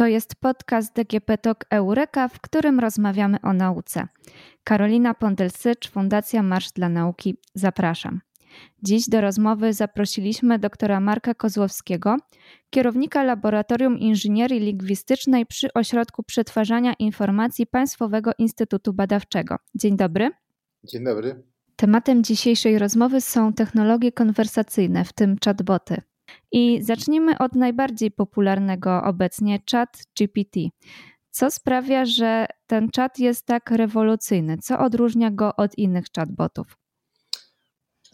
[0.00, 4.08] To jest podcast DGP Talk Eureka, w którym rozmawiamy o nauce.
[4.64, 7.36] Karolina Pondelsycz, Fundacja Marsz dla Nauki.
[7.54, 8.20] Zapraszam.
[8.82, 12.16] Dziś do rozmowy zaprosiliśmy doktora Marka Kozłowskiego,
[12.70, 19.56] kierownika Laboratorium Inżynierii Lingwistycznej przy Ośrodku Przetwarzania Informacji Państwowego Instytutu Badawczego.
[19.74, 20.30] Dzień dobry.
[20.84, 21.42] Dzień dobry.
[21.76, 26.02] Tematem dzisiejszej rozmowy są technologie konwersacyjne, w tym chatboty.
[26.52, 30.60] I zacznijmy od najbardziej popularnego obecnie chat GPT.
[31.30, 34.58] Co sprawia, że ten czat jest tak rewolucyjny?
[34.58, 36.76] Co odróżnia go od innych chatbotów?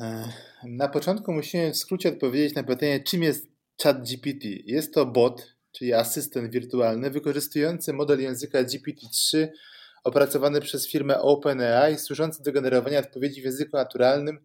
[0.01, 0.29] E,
[0.65, 3.47] na początku musimy w skrócie odpowiedzieć na pytanie, czym jest
[3.83, 4.45] ChatGPT.
[4.65, 9.49] Jest to bot, czyli asystent wirtualny, wykorzystujący model języka GPT-3
[10.05, 14.39] opracowany przez firmę OpenAI, służący do generowania odpowiedzi w języku naturalnym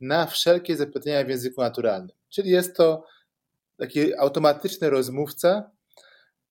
[0.00, 2.16] na wszelkie zapytania w języku naturalnym.
[2.28, 3.04] Czyli jest to
[3.78, 5.70] taki automatyczny rozmówca.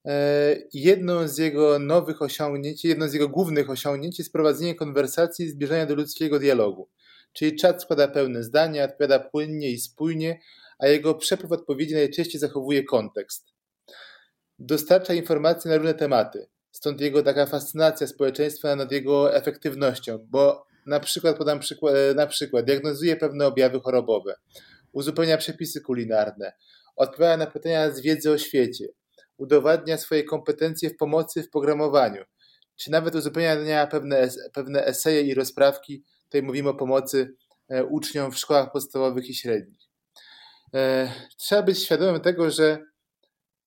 [0.06, 5.50] E, jedną z jego nowych osiągnięć, jedną z jego głównych osiągnięć jest prowadzenie konwersacji i
[5.50, 6.88] zbliżania do ludzkiego dialogu.
[7.32, 10.40] Czyli czat składa pełne zdania, odpowiada płynnie i spójnie,
[10.78, 13.46] a jego przepływ odpowiedzi najczęściej zachowuje kontekst.
[14.58, 21.00] Dostarcza informacji na różne tematy, stąd jego taka fascynacja społeczeństwa nad jego efektywnością, bo na
[21.00, 24.34] przykład podam przykład, na przykład diagnozuje pewne objawy chorobowe,
[24.92, 26.52] uzupełnia przepisy kulinarne,
[26.98, 28.88] odpowiada na pytania z wiedzy o świecie,
[29.36, 32.24] udowadnia swoje kompetencje w pomocy w programowaniu,
[32.76, 36.04] czy nawet uzupełnia pewne, pewne eseje i rozprawki.
[36.24, 37.34] Tutaj mówimy o pomocy
[37.68, 39.80] e, uczniom w szkołach podstawowych i średnich.
[40.74, 42.78] E, trzeba być świadomym tego, że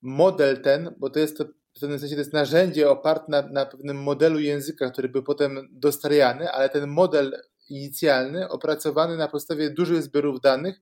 [0.01, 3.65] model ten, bo to jest to w pewnym sensie to jest narzędzie oparte na, na
[3.65, 10.03] pewnym modelu języka, który był potem dostarjany, ale ten model inicjalny opracowany na podstawie dużych
[10.03, 10.81] zbiorów danych,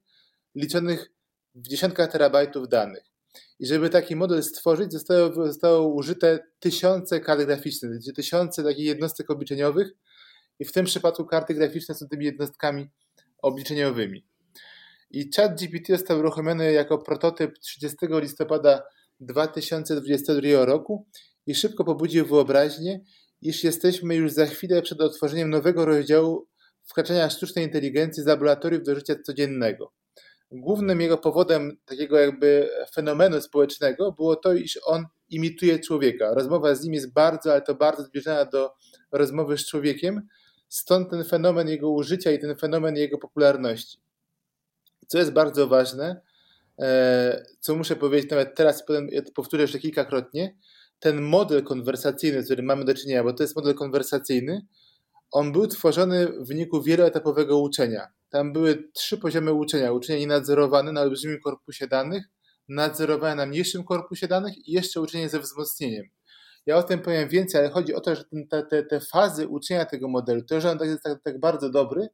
[0.55, 1.11] liczonych
[1.65, 3.03] w dziesiątkach terabajtów danych.
[3.59, 9.91] I żeby taki model stworzyć, zostało, zostało użyte tysiące kart graficznych, tysiące takich jednostek obliczeniowych
[10.59, 12.89] i w tym przypadku karty graficzne są tymi jednostkami
[13.41, 14.25] obliczeniowymi.
[15.11, 18.83] I chat GPT został uruchomiony jako prototyp 30 listopada
[19.19, 21.07] 2022 roku
[21.45, 22.99] i szybko pobudził wyobraźnię,
[23.41, 26.47] iż jesteśmy już za chwilę przed otworzeniem nowego rozdziału
[26.85, 29.98] wkraczania sztucznej inteligencji z laboratoriów do życia codziennego
[30.51, 36.33] głównym jego powodem takiego jakby fenomenu społecznego było to, iż on imituje człowieka.
[36.33, 38.73] Rozmowa z nim jest bardzo, ale to bardzo zbliżona do
[39.11, 40.27] rozmowy z człowiekiem,
[40.69, 43.97] stąd ten fenomen jego użycia i ten fenomen jego popularności.
[45.07, 46.21] Co jest bardzo ważne,
[46.79, 50.55] e, co muszę powiedzieć nawet teraz, potem powtórzę jeszcze kilkakrotnie,
[50.99, 54.65] ten model konwersacyjny, z którym mamy do czynienia, bo to jest model konwersacyjny,
[55.31, 58.07] on był tworzony w wyniku wieloetapowego uczenia.
[58.29, 59.91] Tam były trzy poziomy uczenia.
[59.91, 62.23] Uczenie nienadzorowane na olbrzymim korpusie danych,
[62.69, 66.05] nadzorowane na mniejszym korpusie danych i jeszcze uczenie ze wzmocnieniem.
[66.65, 69.85] Ja o tym powiem więcej, ale chodzi o to, że te, te, te fazy uczenia
[69.85, 72.07] tego modelu, to, że on jest tak, tak bardzo dobry,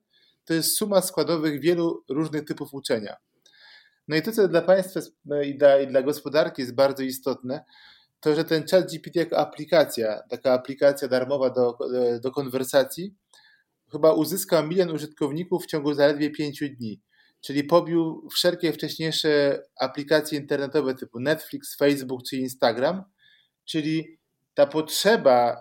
[0.46, 3.16] to jest suma składowych wielu różnych typów uczenia.
[4.08, 7.64] No i to, co dla Państwa no i, dla, i dla gospodarki jest bardzo istotne,
[8.20, 11.78] to, że ten chat GPT jako aplikacja, taka aplikacja darmowa do,
[12.22, 13.16] do konwersacji,
[13.96, 17.02] chyba uzyskał milion użytkowników w ciągu zaledwie pięciu dni.
[17.42, 23.04] Czyli pobił wszelkie wcześniejsze aplikacje internetowe typu Netflix, Facebook czy Instagram.
[23.66, 24.20] Czyli
[24.54, 25.58] ta potrzeba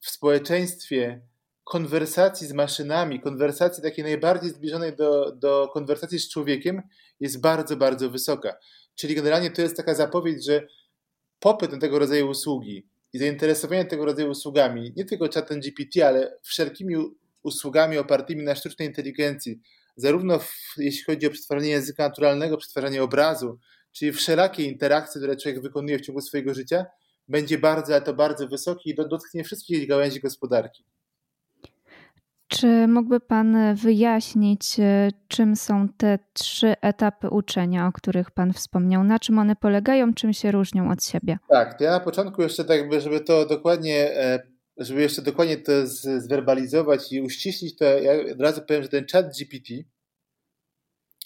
[0.00, 1.22] w społeczeństwie
[1.64, 6.82] konwersacji z maszynami, konwersacji takiej najbardziej zbliżonej do, do konwersacji z człowiekiem
[7.20, 8.56] jest bardzo, bardzo wysoka.
[8.94, 10.66] Czyli generalnie to jest taka zapowiedź, że
[11.40, 16.38] popyt na tego rodzaju usługi i zainteresowanie tego rodzaju usługami, nie tylko chatem GPT, ale
[16.42, 16.94] wszelkimi
[17.44, 19.60] usługami opartymi na sztucznej inteligencji,
[19.96, 23.58] zarówno w, jeśli chodzi o przetwarzanie języka naturalnego, przetwarzanie obrazu,
[23.92, 26.86] czyli wszelakie interakcje, które człowiek wykonuje w ciągu swojego życia,
[27.28, 30.84] będzie bardzo, ale to bardzo wysoki i dotknie wszystkich gałęzi gospodarki.
[32.48, 39.04] Czy mógłby Pan wyjaśnić, e, czym są te trzy etapy uczenia, o których Pan wspomniał?
[39.04, 41.38] Na czym one polegają, czym się różnią od siebie?
[41.48, 45.72] Tak, to ja na początku jeszcze tak, żeby to dokładnie, e, żeby jeszcze dokładnie to
[46.18, 49.74] zwerbalizować i uściślić, to ja od razu powiem, że ten chat GPT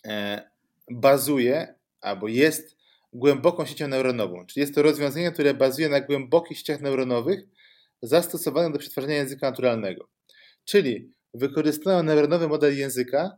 [0.07, 0.51] e,
[0.91, 2.77] bazuje albo jest
[3.13, 7.41] głęboką siecią neuronową, czyli jest to rozwiązanie, które bazuje na głębokich sieciach neuronowych
[8.03, 10.09] zastosowanych do przetwarzania języka naturalnego.
[10.65, 13.37] Czyli wykorzystują neuronowy model języka,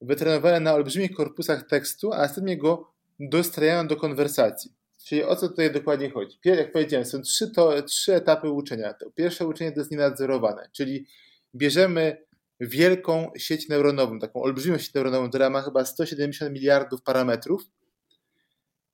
[0.00, 4.70] wytrenowany na olbrzymich korpusach tekstu, a następnie go dostrajają do konwersacji.
[5.04, 6.38] Czyli o co tutaj dokładnie chodzi?
[6.44, 8.94] Jak powiedziałem, są trzy, to, trzy etapy uczenia.
[8.94, 11.06] To pierwsze uczenie to jest nienadzorowane, czyli
[11.54, 12.16] bierzemy
[12.60, 17.62] wielką sieć neuronową, taką olbrzymią sieć neuronową, która ma chyba 170 miliardów parametrów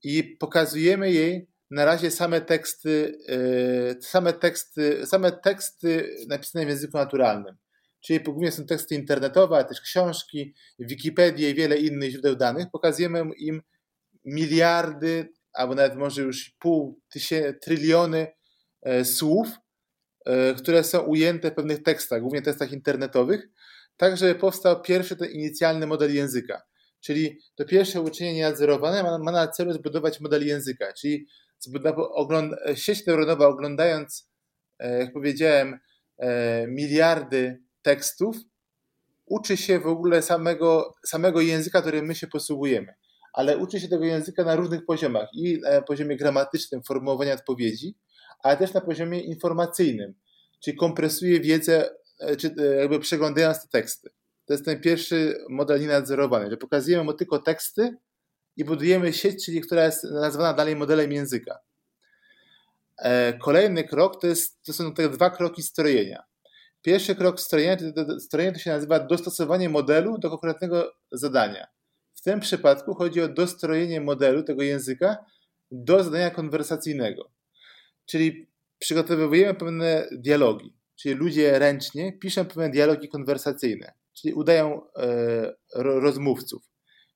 [0.03, 6.99] i pokazujemy jej na razie same teksty, e, same teksty, same teksty napisane w języku
[6.99, 7.57] naturalnym.
[8.01, 12.67] Czyli głównie są teksty internetowe, ale też książki, Wikipedię i wiele innych źródeł danych.
[12.73, 13.63] Pokazujemy im
[14.25, 18.27] miliardy, albo nawet może już pół tysięcy, tryliony
[18.83, 19.49] e, słów,
[20.27, 23.49] e, które są ujęte w pewnych tekstach, głównie tekstach internetowych,
[23.97, 26.63] tak żeby powstał pierwszy ten inicjalny model języka.
[27.01, 31.27] Czyli to pierwsze uczenie nadzorowane ma, ma na celu zbudować model języka, czyli
[32.75, 34.31] sieć neuronowa oglądając,
[34.79, 35.79] e, jak powiedziałem,
[36.69, 38.37] miliardy tekstów,
[39.27, 42.95] uczy się w ogóle samego, samego języka, którym my się posługujemy
[43.33, 47.95] ale uczy się tego języka na różnych poziomach i na poziomie gramatycznym, formułowania odpowiedzi,
[48.43, 50.15] ale też na poziomie informacyjnym,
[50.61, 51.91] czyli kompresuje wiedzę,
[52.21, 54.11] e, czy e, jakby przeglądając te teksty.
[54.47, 57.97] To jest ten pierwszy model nienadzorowany, że pokazujemy mu tylko teksty
[58.57, 61.59] i budujemy sieć, czyli która jest nazwana dalej modelem języka.
[62.99, 66.23] E, kolejny krok to, jest, to są te dwa kroki strojenia.
[66.83, 71.67] Pierwszy krok strojenia to, to, strojenia to się nazywa dostosowanie modelu do konkretnego zadania.
[72.19, 75.17] W tym przypadku chodzi o dostrojenie modelu tego języka
[75.71, 77.31] do zadania konwersacyjnego.
[78.07, 78.49] Czyli
[78.79, 86.63] przygotowujemy pewne dialogi, czyli ludzie ręcznie piszą pewne dialogi konwersacyjne, czyli udają e, rozmówców.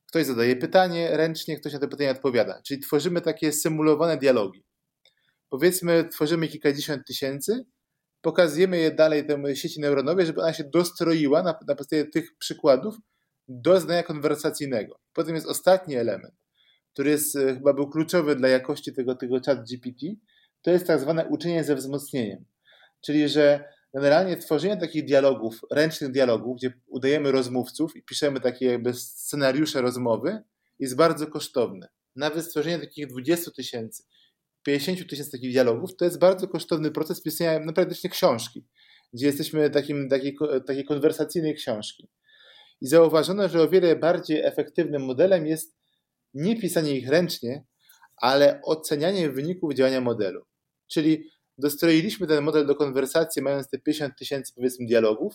[0.06, 2.62] Ktoś zadaje pytanie ręcznie, ktoś na to pytanie odpowiada.
[2.62, 4.64] Czyli tworzymy takie symulowane dialogi.
[5.48, 7.64] Powiedzmy, tworzymy kilkadziesiąt tysięcy,
[8.20, 12.96] pokazujemy je dalej temu sieci neuronowej, żeby ona się dostroiła na, na podstawie tych przykładów
[13.60, 15.00] do zdania konwersacyjnego.
[15.12, 16.34] Potem jest ostatni element,
[16.92, 20.06] który jest, e, chyba był kluczowy dla jakości tego, tego chat GPT,
[20.62, 22.44] to jest tak zwane uczenie ze wzmocnieniem.
[23.00, 23.64] Czyli, że
[23.94, 30.42] generalnie tworzenie takich dialogów, ręcznych dialogów, gdzie udajemy rozmówców i piszemy takie jakby scenariusze rozmowy,
[30.78, 31.88] jest bardzo kosztowne.
[32.16, 34.02] Nawet stworzenie takich 20 tysięcy,
[34.62, 38.66] 50 tysięcy takich dialogów, to jest bardzo kosztowny proces pisania naprawdę książki,
[39.12, 42.08] gdzie jesteśmy takim, takiej, takiej konwersacyjnej książki.
[42.82, 45.76] I zauważono, że o wiele bardziej efektywnym modelem jest
[46.34, 47.64] nie pisanie ich ręcznie,
[48.16, 50.44] ale ocenianie wyników działania modelu.
[50.86, 55.34] Czyli dostroiliśmy ten model do konwersacji, mając te 50 tysięcy powiedzmy dialogów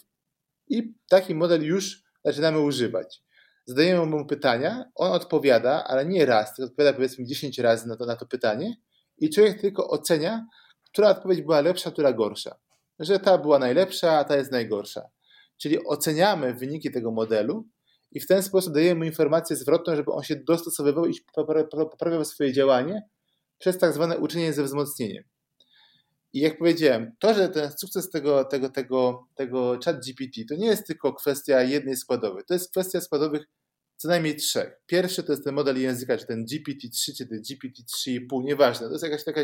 [0.68, 3.22] i taki model już zaczynamy używać.
[3.66, 8.06] Zadajemy mu pytania, on odpowiada, ale nie raz, tylko odpowiada powiedzmy 10 razy na to,
[8.06, 8.76] na to pytanie
[9.18, 10.46] i człowiek tylko ocenia,
[10.86, 12.56] która odpowiedź była lepsza, która gorsza.
[13.00, 15.10] Że ta była najlepsza, a ta jest najgorsza.
[15.58, 17.68] Czyli oceniamy wyniki tego modelu
[18.12, 21.14] i w ten sposób dajemy mu informację zwrotną, żeby on się dostosowywał i
[21.92, 23.02] poprawiał swoje działanie
[23.58, 25.24] przez tak zwane uczenie ze wzmocnieniem.
[26.34, 30.68] I jak powiedziałem, to, że ten sukces tego, tego, tego, tego chat GPT to nie
[30.68, 33.46] jest tylko kwestia jednej składowej, to jest kwestia składowych
[33.98, 34.82] co najmniej trzech.
[34.86, 38.88] Pierwszy to jest ten model języka, czy ten GPT-3, czy ten GPT-3,5, nieważne.
[38.88, 39.42] To jest jakaś taka,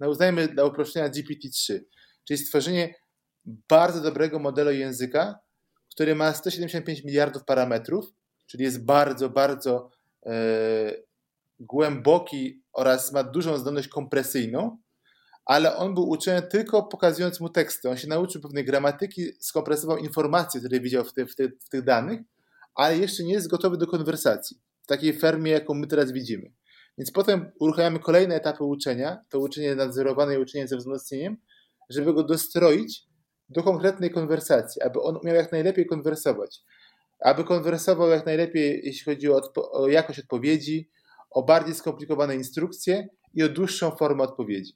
[0.00, 1.80] no uznajmy dla uproszczenia GPT-3,
[2.24, 2.94] czyli stworzenie
[3.44, 5.38] bardzo dobrego modelu języka,
[5.90, 8.12] który ma 175 miliardów parametrów,
[8.46, 9.90] czyli jest bardzo, bardzo
[10.26, 10.32] e,
[11.60, 14.78] głęboki oraz ma dużą zdolność kompresyjną,
[15.44, 17.90] ale on był uczony tylko pokazując mu teksty.
[17.90, 21.84] On się nauczył pewnej gramatyki, skompresował informacje, które widział w, ty, w, ty, w tych
[21.84, 22.20] danych,
[22.74, 26.52] ale jeszcze nie jest gotowy do konwersacji w takiej fermie, jaką my teraz widzimy.
[26.98, 31.36] Więc potem uruchamiamy kolejne etapy uczenia, to uczenie nadzorowane i uczenie ze wzmocnieniem,
[31.90, 33.06] żeby go dostroić
[33.48, 36.60] do konkretnej konwersacji, aby on umiał jak najlepiej konwersować,
[37.20, 39.40] aby konwersował jak najlepiej, jeśli chodzi o,
[39.72, 40.90] o jakość odpowiedzi,
[41.30, 44.72] o bardziej skomplikowane instrukcje i o dłuższą formę odpowiedzi.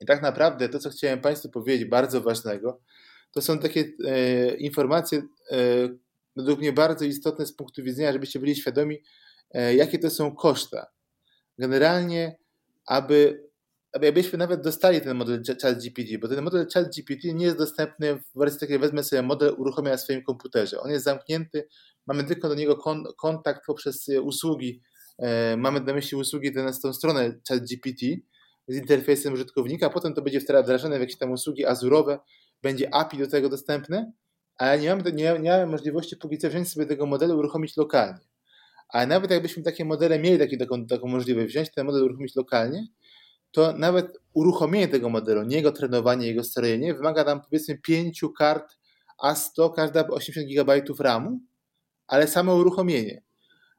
[0.00, 2.80] I tak naprawdę to, co chciałem Państwu powiedzieć, bardzo ważnego,
[3.32, 5.56] to są takie e, informacje, e,
[6.36, 9.02] według mnie bardzo istotne z punktu widzenia, żebyście byli świadomi,
[9.50, 10.86] e, jakie to są koszta.
[11.58, 12.38] Generalnie,
[12.86, 13.49] aby
[13.92, 18.60] abyśmy nawet dostali ten model ChatGPT, bo ten model ChatGPT nie jest dostępny w wersji
[18.60, 20.80] takiej, wezmę sobie model, uruchomię na swoim komputerze.
[20.80, 21.68] On jest zamknięty,
[22.06, 24.82] mamy tylko do niego kon kontakt poprzez usługi,
[25.18, 28.00] e, mamy na myśli usługi na tą stronę ChatGPT
[28.68, 32.18] z interfejsem użytkownika, potem to będzie wdrażane w jakieś tam usługi azurowe,
[32.62, 34.12] będzie API do tego dostępne,
[34.56, 38.20] ale nie mamy, nie, nie mamy możliwości póki co wziąć sobie tego modelu uruchomić lokalnie.
[38.88, 42.86] Ale nawet jakbyśmy takie modele mieli taki, taką, taką możliwość, wziąć ten model uruchomić lokalnie,
[43.50, 48.76] to nawet uruchomienie tego modelu, nie jego trenowanie, jego strojenie, wymaga nam powiedzmy 5 kart
[49.24, 51.40] A100, każda 80 GB RAMu,
[52.06, 53.22] ale samo uruchomienie.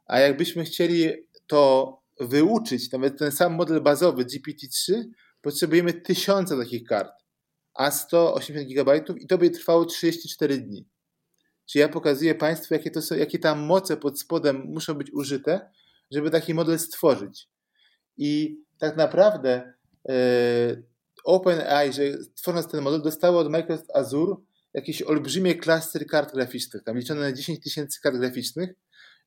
[0.05, 1.09] A jakbyśmy chcieli
[1.47, 5.03] to wyuczyć, nawet ten sam model bazowy GPT-3,
[5.41, 7.13] potrzebujemy tysiące takich kart.
[7.79, 10.87] A100, 80 GB i to by trwało 34 dni.
[11.65, 15.69] Czyli ja pokazuję Państwu, jakie, to są, jakie tam moce pod spodem muszą być użyte,
[16.11, 17.47] żeby taki model stworzyć.
[18.17, 19.73] I tak naprawdę
[20.09, 20.13] e,
[21.23, 22.03] OpenAI, że
[22.35, 24.35] tworząc ten model, dostało od Microsoft Azure
[24.73, 28.69] jakieś olbrzymie klastery kart graficznych, tam liczone na 10 tysięcy kart graficznych,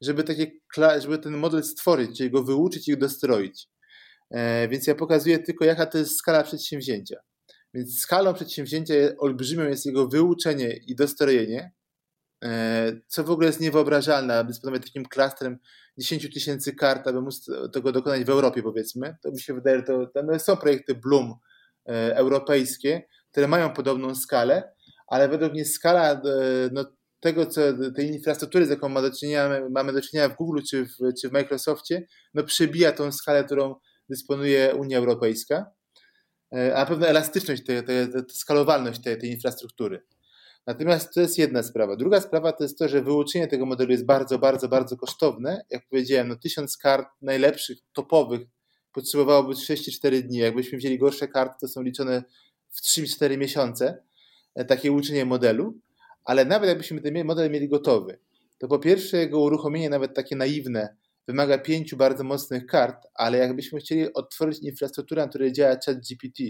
[0.01, 0.51] żeby, takie,
[0.99, 3.69] żeby ten model stworzyć, czyli go wyuczyć i dostroić.
[4.31, 7.17] E, więc ja pokazuję tylko, jaka to jest skala przedsięwzięcia.
[7.75, 11.73] Więc skalą przedsięwzięcia olbrzymią jest jego wyuczenie i dostrojenie,
[13.07, 15.59] co w ogóle jest niewyobrażalne, aby dysponować takim klastrem
[15.99, 19.17] 10 tysięcy kart, aby móc tego dokonać w Europie, powiedzmy.
[19.23, 21.35] To mi się wydaje, to, to no są projekty Bloom
[21.89, 24.73] e, europejskie, które mają podobną skalę,
[25.07, 26.21] ale według mnie skala e,
[26.73, 26.85] no,
[27.21, 27.61] tego, co,
[27.97, 31.29] tej infrastruktury, z jaką mamy do czynienia, mamy do czynienia w Google czy w, czy
[31.29, 33.75] w Microsoftie, no przebija tą skalę, którą
[34.09, 35.67] dysponuje Unia Europejska,
[36.55, 40.03] e, a pewna elastyczność, te, te, te, skalowalność tej, tej infrastruktury.
[40.67, 41.97] Natomiast to jest jedna sprawa.
[41.97, 45.65] Druga sprawa to jest to, że wyuczenie tego modelu jest bardzo, bardzo, bardzo kosztowne.
[45.71, 48.41] Jak powiedziałem, no tysiąc kart najlepszych, topowych
[48.93, 50.39] potrzebowałoby 6-4 dni.
[50.39, 52.23] Jakbyśmy wzięli gorsze karty, to są liczone
[52.71, 54.03] w 3-4 miesiące
[54.55, 55.79] e, takie uczenie modelu.
[56.25, 58.19] Ale nawet jakbyśmy ten model mieli gotowy,
[58.59, 63.81] to po pierwsze jego uruchomienie, nawet takie naiwne, wymaga pięciu bardzo mocnych kart, ale jakbyśmy
[63.81, 66.43] chcieli otworzyć infrastrukturę, na której działa ChatGPT,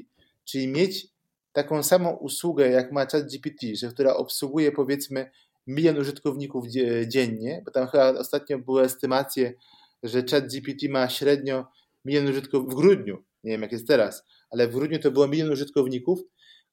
[0.44, 1.13] czyli mieć
[1.54, 5.30] taką samą usługę, jak ma ChatGPT, że która obsługuje powiedzmy
[5.66, 6.64] milion użytkowników
[7.06, 9.54] dziennie, bo tam chyba ostatnio były estymacje,
[10.02, 11.66] że ChatGPT ma średnio
[12.04, 15.50] milion użytkowników w grudniu, nie wiem jak jest teraz, ale w grudniu to było milion
[15.50, 16.20] użytkowników,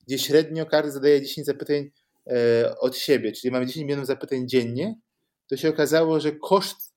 [0.08, 1.92] gdzie średnio każdy zadaje 10 zapytań
[2.28, 4.96] e, od siebie, czyli mamy 10 milionów zapytań dziennie,
[5.48, 6.92] to się okazało, że koszt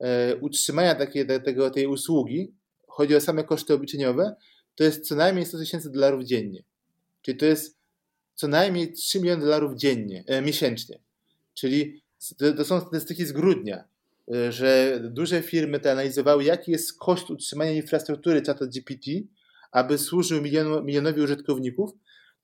[0.00, 2.54] E, utrzymania takiej, tego, tej usługi,
[2.88, 4.34] chodzi o same koszty obliczeniowe,
[4.74, 6.62] to jest co najmniej 100 tysięcy dolarów dziennie.
[7.26, 7.78] Czyli to jest
[8.34, 10.98] co najmniej 3 miliony dolarów dziennie, e, miesięcznie.
[11.54, 12.02] Czyli
[12.38, 13.84] to, to, są statystyki z grudnia,
[14.34, 19.10] e, że duże firmy te analizowały, jaki jest koszt utrzymania infrastruktury czata GPT,
[19.72, 21.90] aby służył milion, milionowi użytkowników.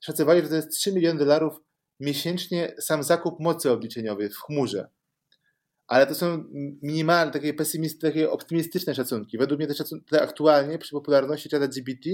[0.00, 1.60] Szacowali, że to jest 3 miliony dolarów
[2.00, 4.88] miesięcznie sam zakup mocy obliczeniowej w chmurze
[5.86, 6.44] ale to są
[6.82, 9.38] minimalne, takie pesymistyczne, takie optymistyczne szacunki.
[9.38, 12.10] Według mnie te, szacunki, te aktualnie przy popularności czata GPT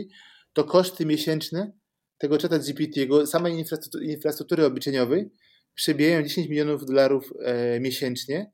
[0.52, 1.72] to koszty miesięczne
[2.18, 3.64] tego czata GPT, jego samej
[4.02, 5.30] infrastruktury, obliczeniowej
[5.74, 8.52] przebijają 10 milionów dolarów e, miesięcznie,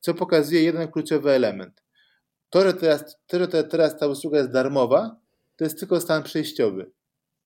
[0.00, 1.82] co pokazuje jeden kluczowy element.
[2.50, 5.20] To, że teraz, to, że teraz ta usługa jest darmowa,
[5.56, 6.90] to jest tylko stan przejściowy.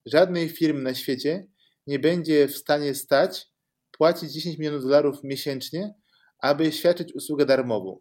[0.05, 1.47] Żadnej firmy na świecie
[1.87, 3.47] nie będzie w stanie stać
[3.91, 5.93] płacić 10 milionów dolarów miesięcznie
[6.41, 7.99] aby świadczyć usługę darmową.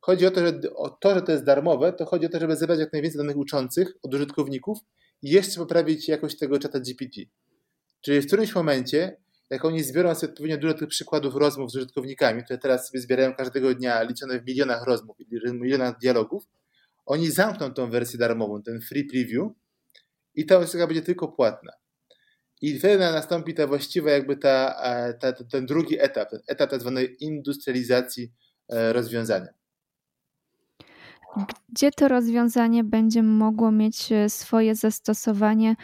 [0.00, 2.56] Chodzi o to, że, o to, że to jest darmowe, to chodzi o to, żeby
[2.56, 4.78] zebrać jak najwięcej danych uczących od użytkowników
[5.22, 7.20] jeszcze poprawić jakość tego czata GPT.
[8.00, 9.16] Czyli w którymś momencie,
[9.50, 13.34] jak oni zbiorą sobie odpowiednio dużo tych przykładów rozmów z użytkownikami, które teraz sobie zbierają
[13.34, 15.16] każdego dnia, liczone w milionach rozmów,
[15.52, 16.44] milionach dialogów,
[17.06, 19.52] oni zamkną tą wersję darmową, ten free preview
[20.34, 21.72] i ta usługa będzie tylko płatna.
[22.62, 26.80] I wtedy nastąpi ta właściwa jakby ta, e, ta, ten drugi etap, ten etap tak
[26.80, 28.32] zwanej industrializacji
[28.68, 29.48] e, rozwiązania.
[31.68, 35.76] Gdzie to rozwiązanie będzie mogło mieć e, swoje zastosowanie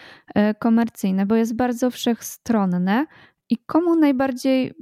[0.59, 3.07] komercyjne, bo jest bardzo wszechstronne
[3.51, 4.75] i komu najbardziej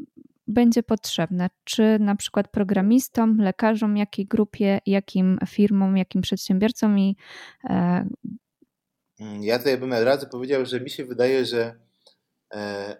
[0.46, 1.50] będzie potrzebne?
[1.64, 7.16] Czy na przykład programistom, lekarzom, jakiej grupie, jakim firmom, jakim przedsiębiorcom i
[9.20, 11.74] Mm, ja tutaj bym od razu powiedział, że mi się wydaje, że
[12.54, 12.96] e,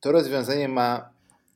[0.00, 1.12] to rozwiązanie ma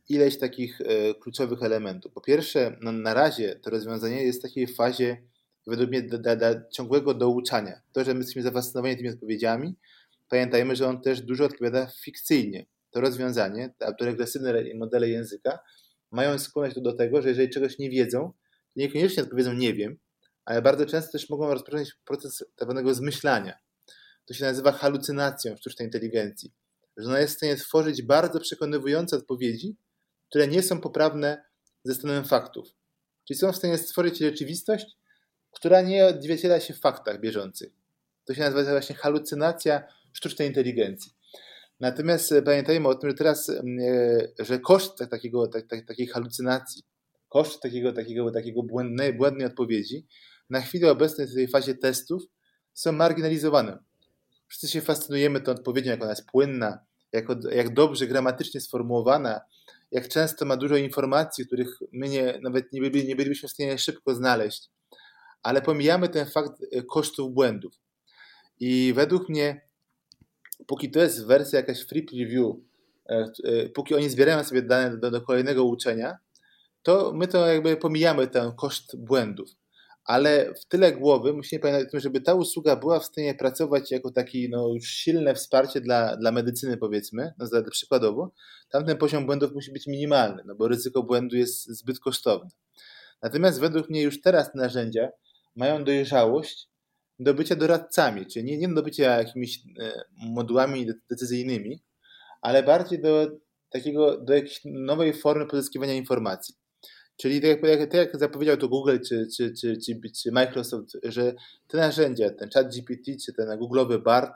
[0.09, 2.13] ileś takich e, kluczowych elementów.
[2.13, 5.23] Po pierwsze, no na razie to rozwiązanie jest w takiej fazie
[5.67, 7.81] według mnie da, da, ciągłego douczania.
[7.93, 9.77] To, że my jesteśmy zafascynowani tymi odpowiedziami,
[10.29, 12.67] pamiętajmy, że on też dużo odpowiada fikcyjnie.
[12.91, 15.59] To rozwiązanie, te autoregresywne modele języka
[16.13, 18.33] mają skłonność do tego, że jeżeli czegoś nie wiedzą,
[18.75, 19.99] to niekoniecznie odpowiedzą nie wiem,
[20.45, 23.59] ale bardzo często też mogą rozpocząć proces tak zwanego zmyślania.
[24.27, 26.53] To się nazywa halucynacją sztucznej inteligencji,
[26.97, 29.77] że ona jest w stanie tworzyć bardzo przekonywujące odpowiedzi,
[30.29, 31.45] które nie są poprawne
[31.85, 32.69] ze stanem faktów.
[33.25, 34.87] Czyli są w stanie stworzyć rzeczywistość,
[35.51, 37.73] która nie odzwierciedla się w faktach bieżących.
[38.25, 41.13] To się nazywa właśnie halucynacja sztucznej inteligencji.
[41.81, 43.65] Natomiast pamiętajmy o tym, że teraz, e,
[44.39, 46.83] że koszt takiego, tak, tak, takiej halucynacji,
[47.29, 50.07] koszt takiego, takiego, takiego błędnej, błędnej odpowiedzi
[50.51, 52.23] na chwilę obecną w tej fazie testów
[52.75, 53.79] są marginalizowane.
[54.47, 56.79] Wszyscy się fascynujemy tą odpowiedzią, jak ona jest płynna,
[57.13, 59.41] jak, jak dobrze gramatycznie sformułowana,
[59.91, 63.79] jak często ma dużo informacji, których my nie, nawet nie, byli, nie bylibyśmy w stanie
[63.79, 64.71] szybko znaleźć.
[65.43, 67.75] Ale pomijamy ten fakt e, kosztów błędów.
[68.61, 69.69] I według mnie,
[70.67, 72.57] póki to jest wersja jakaś free preview,
[73.09, 76.19] e, e, póki oni zbierają sobie dane do, do kolejnego uczenia,
[76.83, 79.51] to my to jakby pomijamy ten koszt błędów
[80.07, 83.91] ale w tyle głowy musimy pamiętać o tym, żeby ta usługa była w stanie pracować
[83.91, 88.33] jako takie no, już silne wsparcie dla, dla medycyny, powiedzmy, no, przykładowo,
[88.69, 92.51] tamten poziom błędów musi być minimalny, no bo ryzyko błędu jest zbyt kosztowne.
[93.23, 95.09] Natomiast według mnie już teraz te narzędzia
[95.57, 96.69] mają dojrzałość
[97.19, 101.83] do bycia doradcami, czyli nie, nie do bycia jakimiś e, modułami decyzyjnymi,
[102.41, 103.27] ale bardziej do
[103.71, 106.55] takiego, do jakiejś nowej formy pozyskiwania informacji.
[107.17, 109.77] Czyli tak jak, tak jak zapowiedział to Google czy, czy, czy,
[110.23, 111.35] czy, Microsoft, że
[111.69, 114.33] te narzędzia, ten chat GPT czy ten Google'owy BART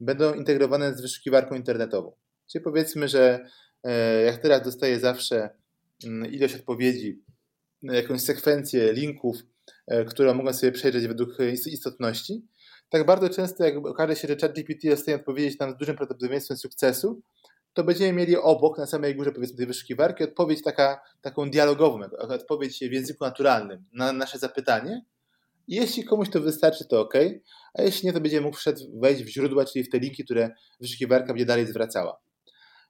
[0.00, 2.12] będą integrowane z wyszukiwarką internetową.
[2.46, 3.46] Czyli powiedzmy, że
[3.84, 5.50] e, jak teraz dostaję zawsze
[6.04, 7.22] mm, ilość odpowiedzi,
[7.82, 9.36] jakąś sekwencję linków,
[9.86, 12.46] e, które mogą sobie przejrzeć według istotności,
[12.88, 15.96] tak bardzo często jak okaże się, że ChatGPT jest w stanie odpowiedzieć nam z dużym
[15.96, 17.22] prawdopodobieństwem sukcesu,
[17.72, 22.78] to będziemy mieli obok, na samej górze powiedzmy tej wyszukiwarki, odpowiedź taka, taką dialogową, odpowiedź
[22.78, 25.04] w języku naturalnym na nasze zapytanie.
[25.68, 27.14] Jeśli komuś to wystarczy, to ok,
[27.74, 28.58] a jeśli nie, to będzie mógł
[28.94, 30.50] wejść w źródła, czyli w te linki, które
[30.80, 32.20] wyszukiwarka będzie dalej zwracała.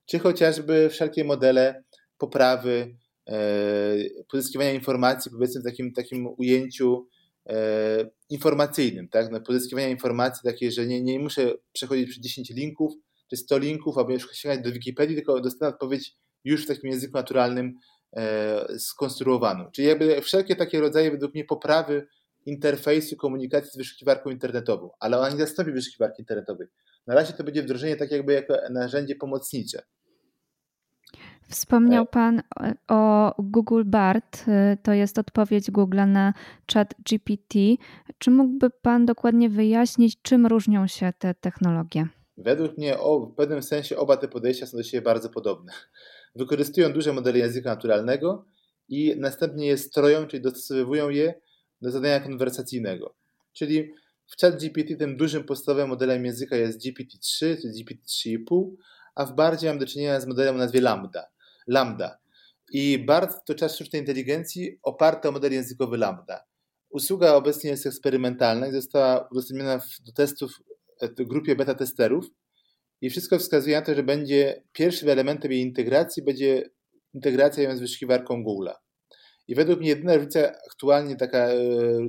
[0.07, 1.85] Czy chociażby wszelkie modele
[2.19, 2.97] poprawy,
[3.29, 3.37] e,
[4.31, 7.09] pozyskiwania informacji, powiedzmy w takim, takim ujęciu
[7.47, 9.33] e, informacyjnym, tak?
[9.33, 12.93] No, pozyskiwania informacji takiej, że nie, nie muszę przechodzić przez 10 linków,
[13.33, 17.75] czy 100 linków, aby sięgać do Wikipedii, tylko dostanę odpowiedź już w takim języku naturalnym
[18.12, 19.71] e, skonstruowaną.
[19.71, 22.07] Czyli jakby wszelkie takie rodzaje według mnie poprawy
[22.47, 26.67] interfejsu komunikacji z wyszukiwarką internetową, ale ona nie zastąpi wyszukiwarki internetowej.
[27.07, 29.83] Na razie to będzie wdrożenie tak jakby jako narzędzie pomocnicze.
[31.49, 32.07] Wspomniał e.
[32.07, 32.43] Pan
[32.89, 36.35] o Google Bart, e, to jest odpowiedź Google na
[36.73, 37.59] chat GPT.
[38.19, 42.09] Czy mógłby Pan dokładnie wyjaśnić, czym różnią się te technologie?
[42.37, 45.73] Według mnie o, w pewnym sensie oba te podejścia są do siebie bardzo podobne.
[46.35, 48.45] Wykorzystują duże modele języka naturalnego
[48.88, 51.35] i następnie je stroją, czyli dostosowują je
[51.81, 53.14] do zadania konwersacyjnego.
[53.53, 53.92] Czyli
[54.27, 58.71] w chat GPT tym dużym podstawowym modelem języka jest GPT-3 czy GPT-3,5,
[59.14, 61.27] a w BARDzie mam do czynienia z modelem o nazwie Lambda.
[61.66, 62.18] Lambda.
[62.73, 66.45] I BARD to czas sztucznej inteligencji oparty o model językowy Lambda.
[66.90, 70.62] Usługa obecnie jest eksperymentalna i została udostępniona do testów
[71.09, 72.31] grupie beta testerów
[73.01, 76.71] i wszystko wskazuje na to, że będzie pierwszym elementem jej integracji będzie
[77.15, 78.75] integracja z wyszukiwarką Google'a.
[79.49, 81.59] I według mnie jedyna różnica aktualnie, taka, e,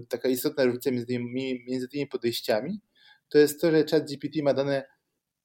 [0.10, 2.82] taka istotna różnica między tymi, między tymi podejściami,
[3.30, 4.84] to jest to, że ChatGPT ma dane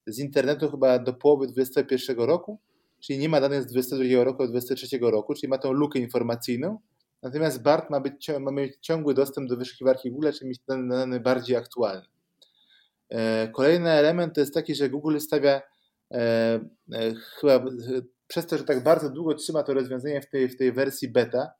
[0.06, 2.60] z internetu chyba do połowy 2021 roku,
[3.00, 6.78] czyli nie ma danych z 2022 roku do 2023 roku, czyli ma tą lukę informacyjną.
[7.22, 11.20] Natomiast BART ma, być, ma mieć ciągły dostęp do wyszukiwarki Google, czyli mieć dane, dane
[11.20, 12.17] bardziej aktualne.
[13.10, 15.62] E, kolejny element to jest taki, że Google stawia
[16.10, 16.20] e,
[16.92, 17.64] e, chyba
[18.26, 21.50] przez to, że tak bardzo długo trzyma to rozwiązanie w tej, w tej wersji beta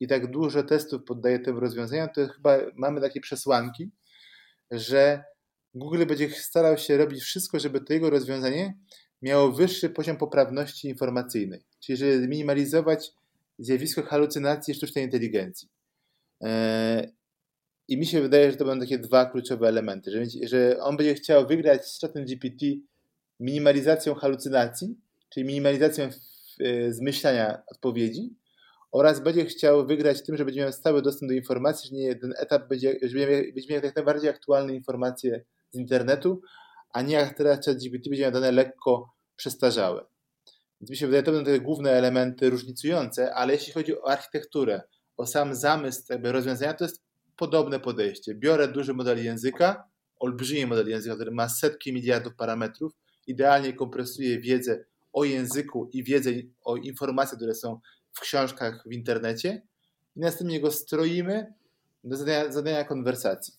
[0.00, 3.90] i tak dużo testów poddaje tym rozwiązaniom, to chyba mamy takie przesłanki,
[4.70, 5.24] że
[5.74, 8.78] Google będzie starał się robić wszystko, żeby to jego rozwiązanie
[9.22, 13.12] miało wyższy poziom poprawności informacyjnej, czyli żeby minimalizować
[13.58, 15.68] zjawisko halucynacji sztucznej inteligencji.
[17.92, 21.14] I mi się wydaje, że to będą takie dwa kluczowe elementy, że, że on będzie
[21.14, 22.66] chciał wygrać z chatem GPT
[23.40, 24.96] minimalizacją halucynacji,
[25.28, 26.10] czyli minimalizacją
[26.60, 28.36] e, zmyślania odpowiedzi
[28.92, 32.34] oraz będzie chciał wygrać tym, że będzie miał stały dostęp do informacji, że nie, ten
[32.36, 33.18] etap będzie, że
[33.54, 36.42] będzie miał jak najbardziej aktualne informacje z internetu,
[36.90, 40.04] a nie jak teraz ChatGPT będzie miał dane lekko przestarzałe.
[40.80, 44.08] Więc mi się wydaje, że to będą te główne elementy różnicujące, ale jeśli chodzi o
[44.08, 44.82] architekturę,
[45.16, 47.11] o sam zamysł jakby rozwiązania, to jest
[47.42, 48.34] podobne podejście.
[48.34, 49.84] Biorę duży model języka,
[50.18, 52.92] olbrzymi model języka, który ma setki miliardów parametrów,
[53.26, 56.30] idealnie kompresuje wiedzę o języku i wiedzę
[56.64, 57.80] o informacjach, które są
[58.12, 59.62] w książkach w internecie
[60.16, 61.52] i następnie go stroimy
[62.04, 63.54] do zadania, zadania konwersacji.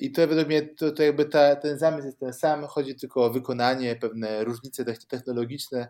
[0.00, 3.24] I to według mnie to, to jakby ta, ten zamysł jest ten sam, chodzi tylko
[3.24, 5.88] o wykonanie, pewne różnice technologiczne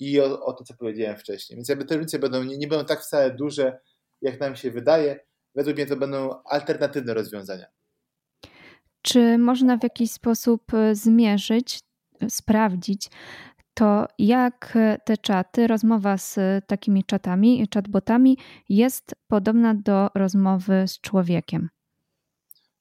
[0.00, 1.56] i o, o to, co powiedziałem wcześniej.
[1.56, 3.78] Więc jakby te różnice będą, nie, nie będą tak wcale duże,
[4.22, 5.20] jak nam się wydaje
[5.54, 7.66] według mnie to będą alternatywne rozwiązania.
[9.02, 11.80] Czy można w jakiś sposób e, zmierzyć,
[12.20, 13.10] e, sprawdzić
[13.74, 18.38] to, jak e, te czaty, rozmowa z takimi czatami, chatbotami
[18.68, 21.68] jest podobna do rozmowy z człowiekiem?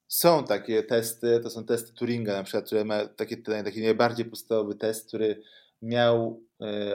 [0.07, 4.75] Są takie testy, to są testy Turinga na przykład, które ma taki, taki najbardziej podstawowy
[4.75, 5.41] test, który
[5.81, 6.43] miał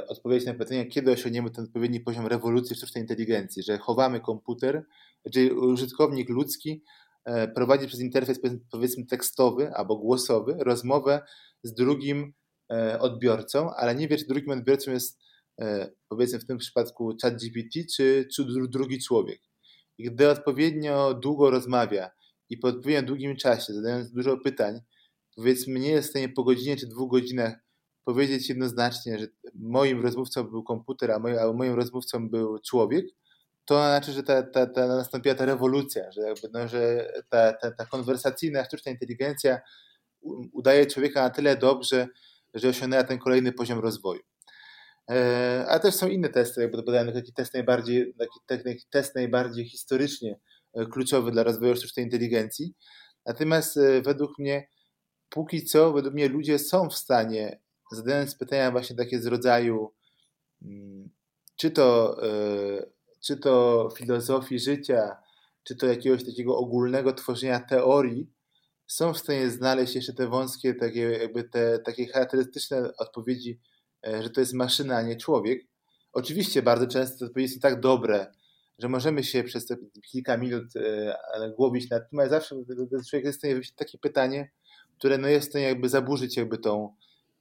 [0.09, 4.85] odpowiedzieć na pytanie, kiedy osiągniemy ten odpowiedni poziom rewolucji sztucznej inteligencji, że chowamy komputer,
[5.33, 6.83] czyli użytkownik ludzki
[7.25, 11.23] e, prowadzi przez interfejs powiedzmy tekstowy albo głosowy rozmowę
[11.63, 12.33] z drugim
[12.73, 15.27] e, odbiorcą, ale nie wie, czy drugim odbiorcą jest
[16.09, 19.41] powiedzmy w tym przypadku chat GPT, czy, czy drugi człowiek.
[19.99, 22.11] i gdy odpowiednio długo rozmawia
[22.49, 24.81] i po odpowiednio długim czasie, zadając dużo pytań,
[25.37, 27.66] powiedzmy nie jest w stanie po godzinie czy dwóch godzinach
[28.07, 33.07] powiedzieć jednoznacznie, że moim rozmówcą był komputer, a moim, a moim rozmówcą był człowiek,
[33.65, 37.71] to znaczy, że ta, ta, ta nastąpiła ta rewolucja, że, jakby, no, że ta, ta,
[37.71, 39.61] ta konwersacyjna sztuczna inteligencja
[40.53, 42.09] udaje człowieka na tyle dobrze,
[42.55, 44.21] że osiągnęła ten kolejny poziom rozwoju.
[45.11, 48.15] E, a też są inne testy, jakby podałem taki test najbardziej,
[48.47, 50.39] taki test najbardziej historycznie
[50.75, 52.75] e, kluczowy dla rozwoju sztucznej inteligencji.
[53.27, 54.69] Natomiast e, według mnie,
[55.29, 57.61] póki co, według mnie ludzie są w stanie,
[57.93, 59.93] zadając pytania właśnie takie z rodzaju,
[60.63, 61.11] mm,
[61.57, 62.17] czy to,
[63.21, 65.17] czy to filozofii życia,
[65.63, 68.31] czy to jakiegoś takiego ogólnego tworzenia teorii,
[68.87, 73.61] są w stanie znaleźć jeszcze te wąskie, takie, jakby te takie charakterystyczne odpowiedzi
[74.07, 75.67] E, że to jest maszyna, a nie człowiek.
[76.13, 78.27] Oczywiście bardzo często odpowiedzi są tak dobre,
[78.79, 79.77] że możemy się przez te
[80.11, 82.57] kilka minut e, głowić nad tym, ale zawsze
[83.11, 84.51] człowiek jest w stanie takie pytanie,
[84.99, 86.95] które no jest w stanie jakby zaburzyć jakby tą,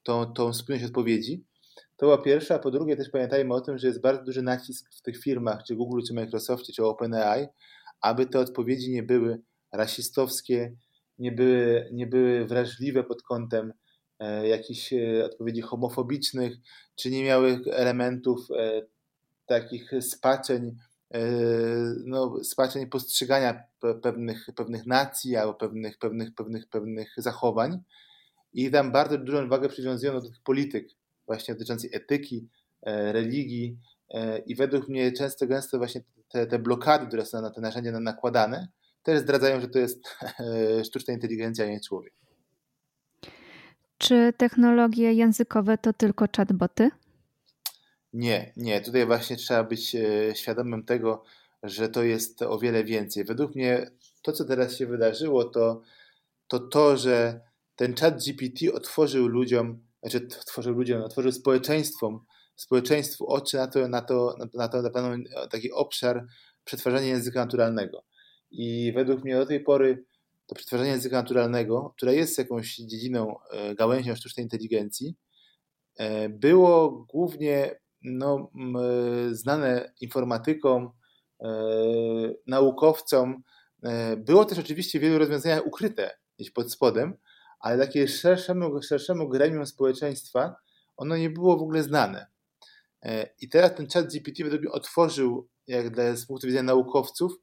[0.05, 1.45] tą, tą spójność odpowiedzi.
[1.97, 4.93] To była pierwsza, a po drugie też pamiętajmy o tym, że jest bardzo duży nacisk
[4.93, 7.47] w tych firmach, czy Google, czy Microsoftie, czy OpenAI,
[8.01, 9.41] aby te odpowiedzi nie były
[9.71, 10.75] rasistowskie,
[11.19, 13.73] nie były, nie były wrażliwe pod kątem
[14.19, 16.53] E, jakichś e, odpowiedzi homofobicznych,
[16.95, 18.81] czy nie miały elementów e,
[19.45, 20.77] takich spaczeń,
[22.05, 23.63] no, spaczeń postrzegania
[24.01, 27.79] pewnych, pewnych nacji albo pewnych, pewnych, pewnych, pewnych zachowań.
[28.55, 30.87] I tam bardzo dużą wagę przywiązano do tych polityk,
[31.27, 32.49] właśnie dotyczących etyki,
[32.85, 33.77] religii.
[34.45, 38.67] I według mnie często, gęsto właśnie te, te blokady, które są na te narzędzia nakładane,
[39.03, 40.17] też zdradzają, że to jest
[40.87, 42.13] sztuczna inteligencja, a nie człowiek.
[43.97, 46.89] Czy technologie językowe to tylko chatboty?
[48.13, 48.81] Nie, nie.
[48.81, 51.23] Tutaj właśnie trzeba być e, świadomym tego,
[51.63, 53.25] że to jest o wiele więcej.
[53.25, 53.91] Według mnie
[54.21, 55.81] to, co teraz się wydarzyło, to
[56.47, 57.41] to, to że
[57.75, 64.01] ten chat GPT otworzył ludziom, znaczy otworzył ludziom, otworzył społeczeństwom, społeczeństwu oczy na to, na
[64.01, 65.09] to, na to, na pewno
[65.51, 66.25] taki obszar
[66.63, 68.03] przetwarzania języka naturalnego.
[68.51, 70.05] I według mnie do tej pory
[70.47, 75.15] to przetwarzanie języka naturalnego, które jest jakąś dziedziną, e, gałęzią sztucznej inteligencji,
[75.97, 80.91] e, było głównie no, e, znane informatykom,
[82.47, 83.43] naukowcom.
[84.17, 87.17] Było też oczywiście wielu rozwiązaniach ukryte gdzieś pod spodem,
[87.59, 90.55] ale takie szerszemu, szerszemu gremium społeczeństwa
[90.97, 92.27] ono nie było w ogóle znane.
[93.41, 97.33] I teraz ten chat GPT według otworzył, jak dla, z punktu widzenia naukowców,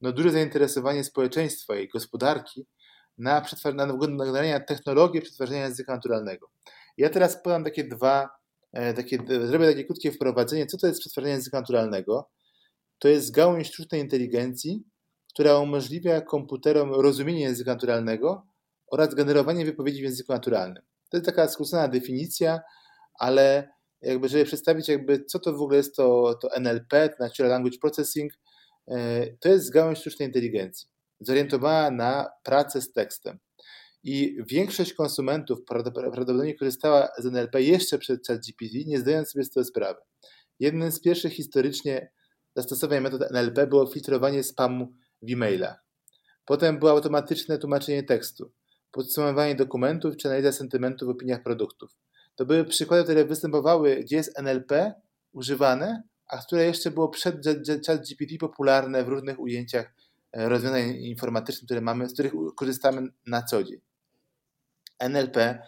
[0.00, 2.66] no, duże zainteresowanie społeczeństwa i gospodarki
[3.18, 6.50] na, na nagrania technologii przetwarzania języka naturalnego.
[6.96, 8.28] Ja teraz podam takie dwa,
[8.72, 12.30] e, takie, zrobię takie krótkie wprowadzenie, co to jest przetwarzanie języka naturalnego.
[12.98, 14.84] To jest gałąź sztucznej inteligencji,
[15.34, 18.46] która umożliwia komputerom rozumienie języka naturalnego
[18.92, 20.82] oraz generowanie wypowiedzi w języku naturalnym.
[21.10, 22.60] To jest taka skrócona definicja,
[23.18, 23.68] ale
[24.02, 28.32] jakby, żeby przedstawić jakby, co to w ogóle jest to, to NLP, Natural Language Processing,
[28.88, 30.88] E, to jest gałąź sztucznej inteligencji,
[31.20, 33.38] zorientowana na pracę z tekstem.
[34.04, 39.64] I większość konsumentów prawdopodobnie korzystała z NLP jeszcze przed ChatGPT, nie zdając sobie z tego
[39.64, 40.00] sprawy.
[40.60, 42.10] Jednym z pierwszych historycznie
[42.56, 45.84] zastosowań metod NLP było filtrowanie spamu w e-mailach.
[46.44, 48.52] Potem było automatyczne tłumaczenie tekstu,
[48.92, 51.90] podsumowanie dokumentów czy analiza sentymentu w opiniach produktów.
[52.36, 54.92] To były przykłady, które występowały, gdzie jest NLP
[55.32, 57.36] używane, a które jeszcze było przed
[57.86, 59.94] ChatGPT popularne w różnych ujęciach
[60.32, 63.80] e, rozwiązań informatycznych, które mamy, z których korzystamy na co dzień.
[64.98, 65.62] NLP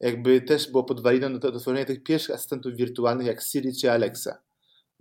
[0.00, 4.38] jakby też było podwaliną do, do tworzenia tych pierwszych asystentów wirtualnych jak Siri czy Alexa.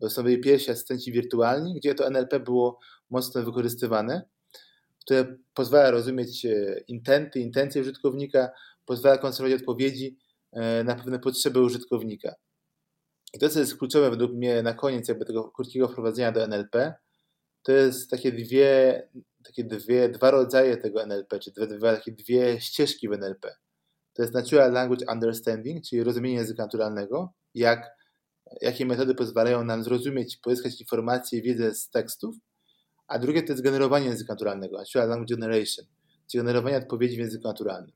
[0.02, 4.26] To są byli pierwsi asystenci wirtualni, gdzie to NLP było mocno wykorzystywane,
[5.06, 8.50] które pozwala rozumieć e, intenty, intencje użytkownika,
[8.86, 10.18] pozwala konstruować odpowiedzi
[10.52, 12.36] e, na pewne potrzeby użytkownika.
[13.34, 16.94] I to, co jest kluczowe według mnie na koniec jakby tego krótkiego wprowadzenia do NLP,
[17.64, 19.04] to jest takie dwie,
[19.44, 23.56] takie dwie, dwa rodzaje tego NLP, czy dwie, dwie, takie dwie ścieżki w NLP.
[24.14, 27.98] To jest Natural Language Understanding, czyli rozumienie języka naturalnego, jak,
[28.62, 32.36] jakie metody pozwalają nam zrozumieć, pozyskać informacje wiedzę z tekstów,
[33.08, 35.86] a drugie to jest generowanie języka naturalnego, Natural Language Generation,
[36.32, 37.92] czyli generowanie odpowiedzi w języku naturalnym.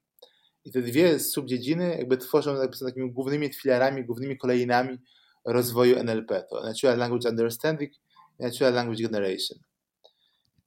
[0.66, 4.98] I te dwie subdziedziny jakby tworzą, jakby są takimi głównymi filarami, głównymi kolejnami
[5.46, 6.44] rozwoju NLP.
[6.50, 7.94] To Natural Language Understanding
[8.40, 9.60] i Natural Language Generation.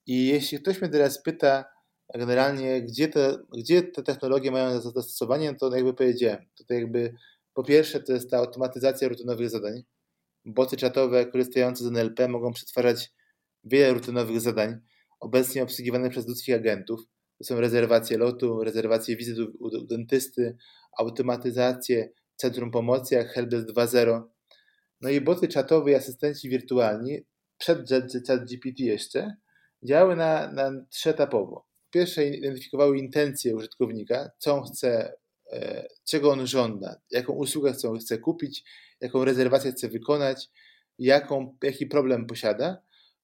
[0.07, 1.65] I jeśli ktoś mnie teraz pyta
[2.15, 7.15] generalnie, gdzie te, gdzie te technologie mają zastosowanie, to jakby powiedziałem, to jakby
[7.53, 9.83] po pierwsze to jest ta automatyzacja rutynowych zadań.
[10.45, 13.11] Boty czatowe korzystające z NLP mogą przetwarzać
[13.63, 14.79] wiele rutynowych zadań,
[15.19, 17.01] obecnie obsługiwanych przez ludzkich agentów.
[17.37, 20.57] To są rezerwacje lotu, rezerwacje wizyt u dentysty,
[20.97, 24.21] automatyzację, centrum pomocy jak Helpdesk 2.0.
[25.01, 27.19] No i boty czatowe i asystenci wirtualni,
[27.57, 27.89] przed
[28.27, 29.35] ChatGPT jeszcze,
[29.83, 31.65] działały na, na trzyetapowo.
[31.91, 35.13] Pierwsze identyfikowały intencje użytkownika, co on chce,
[35.51, 38.63] e, czego on żąda, jaką usługę chce, chce kupić,
[39.01, 40.49] jaką rezerwację chce wykonać,
[40.99, 42.81] jaką, jaki problem posiada.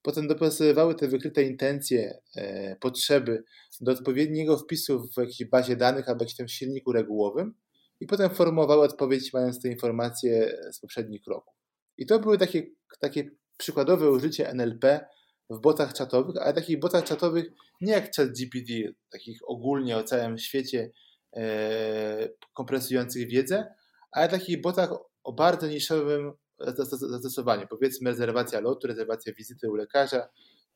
[0.08, 3.44] Potem dopasowywały te wykryte intencje, e, potrzeby
[3.82, 7.54] do odpowiedniego wpisu w jakiejś bazie danych albo jakimś tam silniku regułowym
[8.00, 11.54] i potem formułowały odpowiedź mając te informacje z poprzednich kroków.
[11.98, 12.64] I to były takie,
[13.00, 15.08] takie przykładowe użycie NLP
[15.50, 17.46] w botach czatowych, ale takich botach czatowych
[17.82, 18.72] nie jak ChatGPT,
[19.10, 20.92] takich ogólnie o całym świecie
[21.36, 23.74] e, kompresujących wiedzę,
[24.12, 24.90] ale takich botach
[25.24, 27.68] o bardzo niszowym zastosowaniu.
[27.68, 30.30] Powiedzmy rezerwacja lotu, rezerwacja wizyty u lekarza,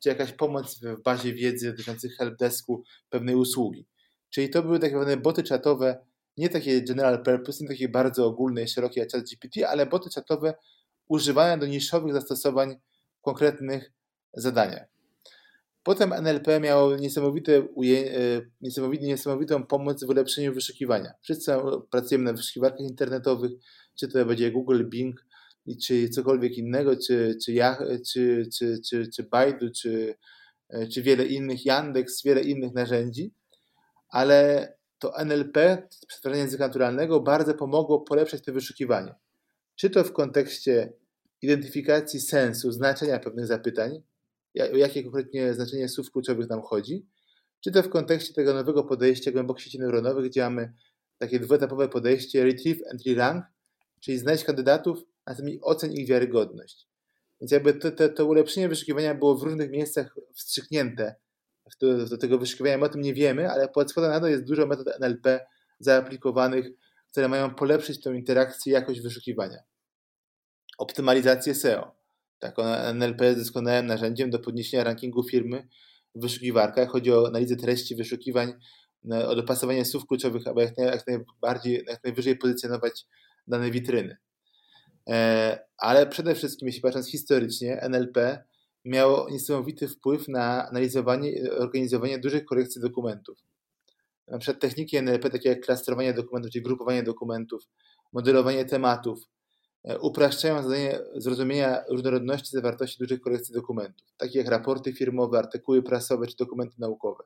[0.04, 3.88] czy jakaś pomoc w bazie wiedzy dotyczących helpdesku pewnej usługi.
[4.30, 6.06] Czyli to były tak zwane boty czatowe,
[6.38, 10.54] nie takie general purpose, nie takie bardzo ogólne i szerokie jak ChatGPT, ale boty czatowe
[11.08, 12.76] używane do niszowych zastosowań
[13.20, 13.91] w konkretnych
[14.34, 14.91] zadaniach.
[15.84, 17.62] Potem NLP miało niesamowite, e,
[18.62, 21.13] niesamowite, niesamowitą pomoc w ulepszeniu wyszukiwania.
[21.22, 21.52] Wszyscy
[21.91, 23.52] pracujemy na wyszukiwarkach internetowych,
[24.00, 25.26] czy to będzie Google, Bing,
[25.86, 27.54] czy cokolwiek innego, czy, czy,
[28.13, 30.15] czy, czy, czy, czy Baidu, czy,
[30.69, 33.34] e, czy wiele innych, Yandex, wiele innych narzędzi,
[34.10, 34.67] ale
[35.00, 39.15] to NLP, przetwarzanie języka naturalnego, bardzo pomogło polepszać to wyszukiwanie.
[39.76, 40.93] Czy to w kontekście
[41.41, 44.04] identyfikacji sensu, znaczenia pewnych zapytań,
[44.74, 47.08] o jakie konkretnie znaczenie słów kluczowych nam chodzi,
[47.60, 50.74] czy to w kontekście tego nowego podejścia głębokich sieci neuronowych, gdzie mamy
[51.17, 53.45] takie dwuetapowe podejście retrieve and re-rank,
[54.00, 56.88] czyli znaleźć kandydatów, a następnie ocen ich wiarygodność.
[57.41, 61.15] Więc jakby to, to, to ulepszenie wyszukiwania było w różnych miejscach wstrzyknięte
[61.81, 62.77] do, do tego wyszukiwania.
[62.77, 65.39] My o tym nie wiemy, ale pod spodem na to jest dużo metod NLP
[65.79, 66.65] zaaplikowanych,
[67.12, 69.57] które mają polepszyć tą interakcję, jakość wyszukiwania.
[70.77, 71.95] Optymalizację SEO.
[72.39, 72.55] Tak,
[72.93, 75.67] NLP jest doskonałym narzędziem do podniesienia rankingu firmy
[76.15, 76.89] w wyszukiwarkach.
[76.89, 78.53] Chodzi o analizę treści wyszukiwań,
[79.27, 83.05] o dopasowanie słów kluczowych, aby jak najbardziej, jak najwyżej pozycjonować
[83.47, 84.17] dane witryny.
[85.10, 88.44] E, ale przede wszystkim, jeśli patrząc historycznie, NLP
[88.86, 93.38] miało niesamowity wpływ na analizowanie i organizowanie dużych korekcji dokumentów.
[94.28, 97.64] Na przykład techniki NLP, takie jak klastrowanie dokumentów, czyli grupowanie dokumentów,
[98.14, 99.20] modelowanie tematów,
[99.84, 106.28] e, upraszczają zadanie zrozumienia różnorodności zawartości dużych korekcji dokumentów, takie jak raporty firmowe, artykuły prasowe
[106.28, 107.24] czy dokumenty naukowe.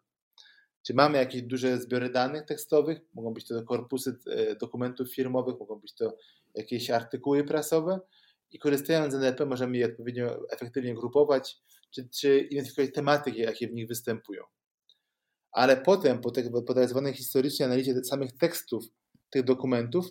[0.87, 2.99] Czy mamy jakieś duże zbiory danych tekstowych?
[3.13, 6.17] Mogą być to korpusy e, dokumentów firmowych, mogą być to
[6.55, 7.99] jakieś artykuły prasowe
[8.51, 11.57] i korzystając z NLP możemy je odpowiednio efektywnie grupować,
[11.91, 14.43] czy, czy identyfikować tematyki, jakie w nich występują.
[15.51, 18.83] Ale potem, po, te, po tak zwanej historycznej analizie samych tekstów
[19.29, 20.05] tych dokumentów,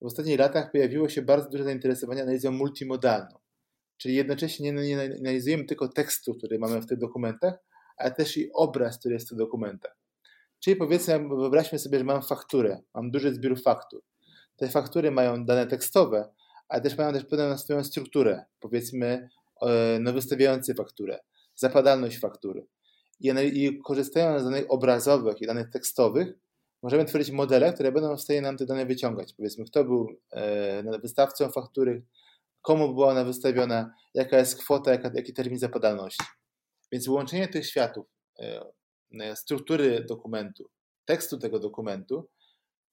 [0.00, 3.38] w ostatnich latach pojawiło się bardzo duże zainteresowanie analizą multimodalną.
[3.96, 7.54] Czyli jednocześnie nie, nie, nie analizujemy tylko tekstu, który mamy w tych dokumentach,
[7.96, 9.96] ale też i obraz, który jest w tych dokumentach.
[10.60, 14.02] Czyli powiedzmy, wyobraźmy sobie, że mam fakturę, mam duży zbiór faktur.
[14.56, 16.28] Te faktury mają dane tekstowe,
[16.68, 19.28] ale też mają też pewną swoją strukturę, powiedzmy
[19.62, 21.20] e, no, wystawiający fakturę,
[21.54, 22.66] zapadalność faktury.
[23.20, 23.28] I,
[23.64, 26.34] I korzystając z danych obrazowych i danych tekstowych,
[26.82, 29.32] możemy tworzyć modele, które będą w stanie nam te dane wyciągać.
[29.32, 32.02] Powiedzmy, kto był e, wystawcą faktury,
[32.62, 36.24] komu była ona wystawiona, jaka jest kwota, jaka, jaki termin zapadalności.
[36.92, 38.06] Więc łączenie tych światów,
[38.38, 40.70] e, struktury dokumentu,
[41.04, 42.28] tekstu tego dokumentu,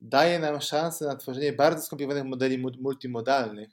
[0.01, 3.69] daje nam szansę na tworzenie bardzo skomplikowanych modeli multimodalnych,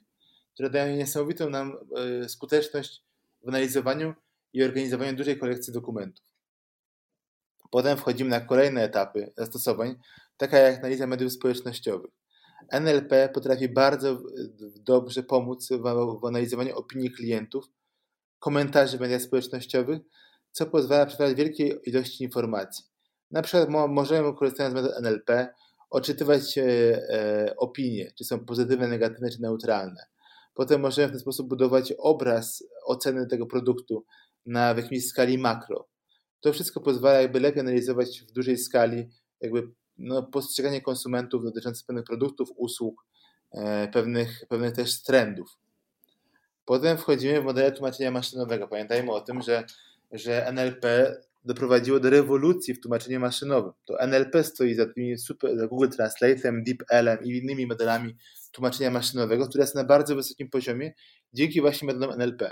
[0.53, 1.77] które dają niesamowitą nam
[2.23, 3.03] e, skuteczność
[3.43, 4.13] w analizowaniu
[4.53, 6.25] i organizowaniu dużej kolekcji dokumentów.
[7.71, 9.95] Potem wchodzimy na kolejne etapy zastosowań,
[10.37, 12.11] taka jak analiza mediów społecznościowych.
[12.71, 14.21] NLP potrafi bardzo
[14.75, 15.69] dobrze pomóc
[16.21, 17.65] w, analizowaniu opinii klientów,
[18.39, 19.99] komentarzy w mediach społecznościowych,
[20.51, 22.85] co pozwala przetrawić wielkiej ilości informacji.
[23.31, 25.47] Na przykład możemy, korzystając z metod NLP,
[25.89, 30.05] odczytywać e, opinie, czy są pozytywne, negatywne, czy neutralne.
[30.53, 34.05] Potem możemy w ten sposób budować obraz oceny tego produktu
[34.45, 35.87] na w jakiejś skali makro.
[36.39, 39.09] To wszystko pozwala jakby lepiej analizować w dużej skali
[39.41, 43.05] jakby no, postrzeganie konsumentów dotyczących pewnych produktów, usług,
[43.51, 45.57] e, pewnych, pewnych też trendów.
[46.65, 48.67] Potem wchodzimy w modele tłumaczenia maszynowego.
[48.67, 49.63] Pamiętajmy o tym, że,
[50.11, 50.85] że NLP
[51.47, 53.71] doprowadziło do rewolucji w tłumaczeniu maszynowym.
[53.85, 58.15] To NLP stoi za tymi super, za Google Translate'em, DeepL'em i innymi modelami
[58.51, 60.93] tłumaczenia maszynowego, które są na bardzo wysokim poziomie
[61.33, 62.51] dzięki właśnie metodom NLP.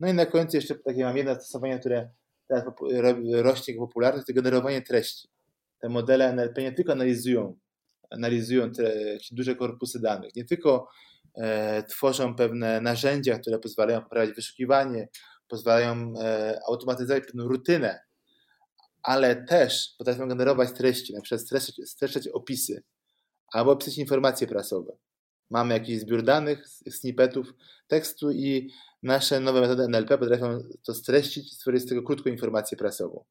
[0.00, 2.10] No i na końcu jeszcze takie mam jedno zastosowanie, które
[2.48, 2.64] teraz
[3.32, 5.28] rośnie popularność, to generowanie treści.
[5.80, 7.56] Te modele NLP nie tylko analizują,
[8.10, 8.94] analizują te
[9.32, 10.88] duże korpusy danych, nie tylko
[11.34, 15.08] e, tworzą pewne narzędzia, które pozwalają poprawiać wyszukiwanie,
[15.54, 18.00] pozwalają e, automatyzować pewną rutynę,
[19.02, 22.82] ale też potrafią generować treści, na przykład streszczać, opisy
[23.52, 24.96] albo pisać informacje prasowe.
[25.50, 27.54] Mamy jakiś zbiór danych, snippetów
[27.86, 32.78] tekstu i nasze nowe metody NLP potrafią to streścić i stworzyć z tego krótką informację
[32.78, 33.24] prasową.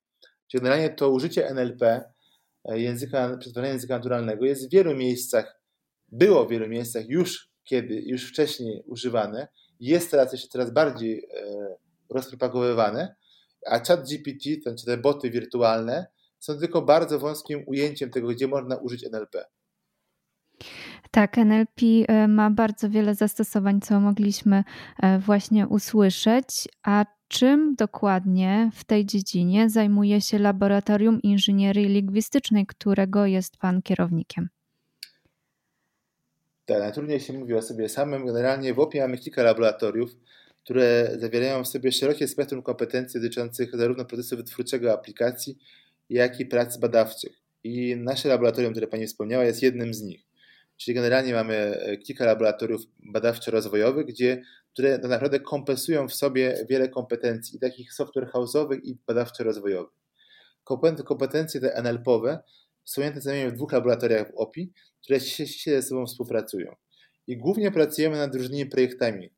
[0.47, 2.03] Czyli generalnie to użycie NLP,
[2.65, 5.59] e, języka, przetwarzania języka naturalnego jest w wielu miejscach,
[6.09, 9.47] było w wielu miejscach już kiedy, już wcześniej używane,
[9.79, 11.75] jest teraz jeszcze coraz bardziej e,
[12.09, 13.15] rozpropagowywane,
[13.67, 16.07] a chat GPT, czy te boty wirtualne,
[16.39, 19.45] są tylko bardzo wąskim ujęciem tego, gdzie można użyć NLP.
[21.11, 24.63] Tak, NLP e, ma bardzo wiele zastosowań, co mogliśmy
[25.03, 26.67] e, właśnie usłyszeć.
[26.83, 34.49] A czym dokładnie w tej dziedzinie zajmuje się Laboratorium Inżynierii Lingwistycznej, którego jest Pan kierownikiem?
[36.65, 38.25] Tak, najtrudniej się mówi o sobie samym.
[38.25, 40.09] Generalnie w OPI mamy kilka laboratoriów,
[40.63, 45.57] które zawierają w sobie szerokie spektrum kompetencji dotyczących zarówno procesu wytwórczego aplikacji,
[46.09, 47.41] jak i prac badawczych.
[47.63, 50.25] I nasze laboratorium, które Pani wspomniała, jest jednym z nich.
[50.77, 52.81] Czyli generalnie mamy e, kilka laboratoriów
[53.13, 54.41] badawczo-rozwojowych, gdzie,
[54.73, 59.93] które tak naprawdę kompensują w sobie wiele kompetencji, takich software house'owych i badawczo-rozwojowych.
[61.05, 62.39] Kompetencje te NLP-owe
[62.85, 63.01] są
[63.49, 64.71] w dwóch laboratoriach w OPI,
[65.03, 66.75] które ściśle ze sobą współpracują.
[67.27, 69.29] I głównie pracujemy nad różnymi projektami,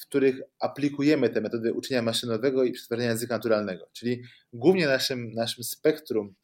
[0.00, 3.88] w których aplikujemy te metody uczenia maszynowego i przetwarzania języka naturalnego.
[3.92, 6.34] Czyli głównie naszym, naszym spektrum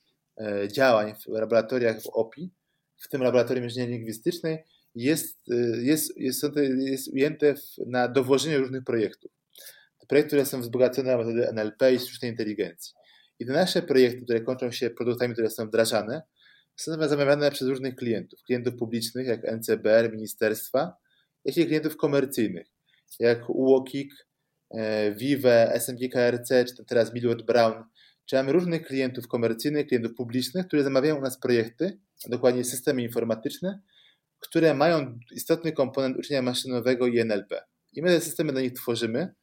[0.40, 2.50] e, działań w laboratoriach w OPI
[2.96, 6.44] w tym laboratorium inżynierii lingwistycznej jest, y, jest, jest,
[6.78, 9.32] jest ujęte w, na dowożenie różnych projektów.
[10.08, 12.94] Projekty, które są wzbogacone na metody NLP i sztucznej inteligencji.
[13.38, 16.22] I te nasze projekty, które kończą się produktami, które są wdrażane,
[16.76, 18.42] są zamawiane przez różnych klientów.
[18.42, 20.96] Klientów publicznych, jak NCBR, ministerstwa,
[21.44, 22.66] jak i klientów komercyjnych,
[23.20, 24.12] jak UOKiK,
[24.70, 27.84] e, Vive, SMG KRC, czy teraz Millward Brown.
[28.26, 33.02] Czy mamy różnych klientów komercyjnych, klientów publicznych, którzy zamawiają u nas projekty, a dokładnie systemy
[33.02, 33.80] informatyczne,
[34.38, 37.60] które mają istotny komponent uczenia maszynowego i NLP.
[37.92, 39.34] I my te systemy dla nich tworzymy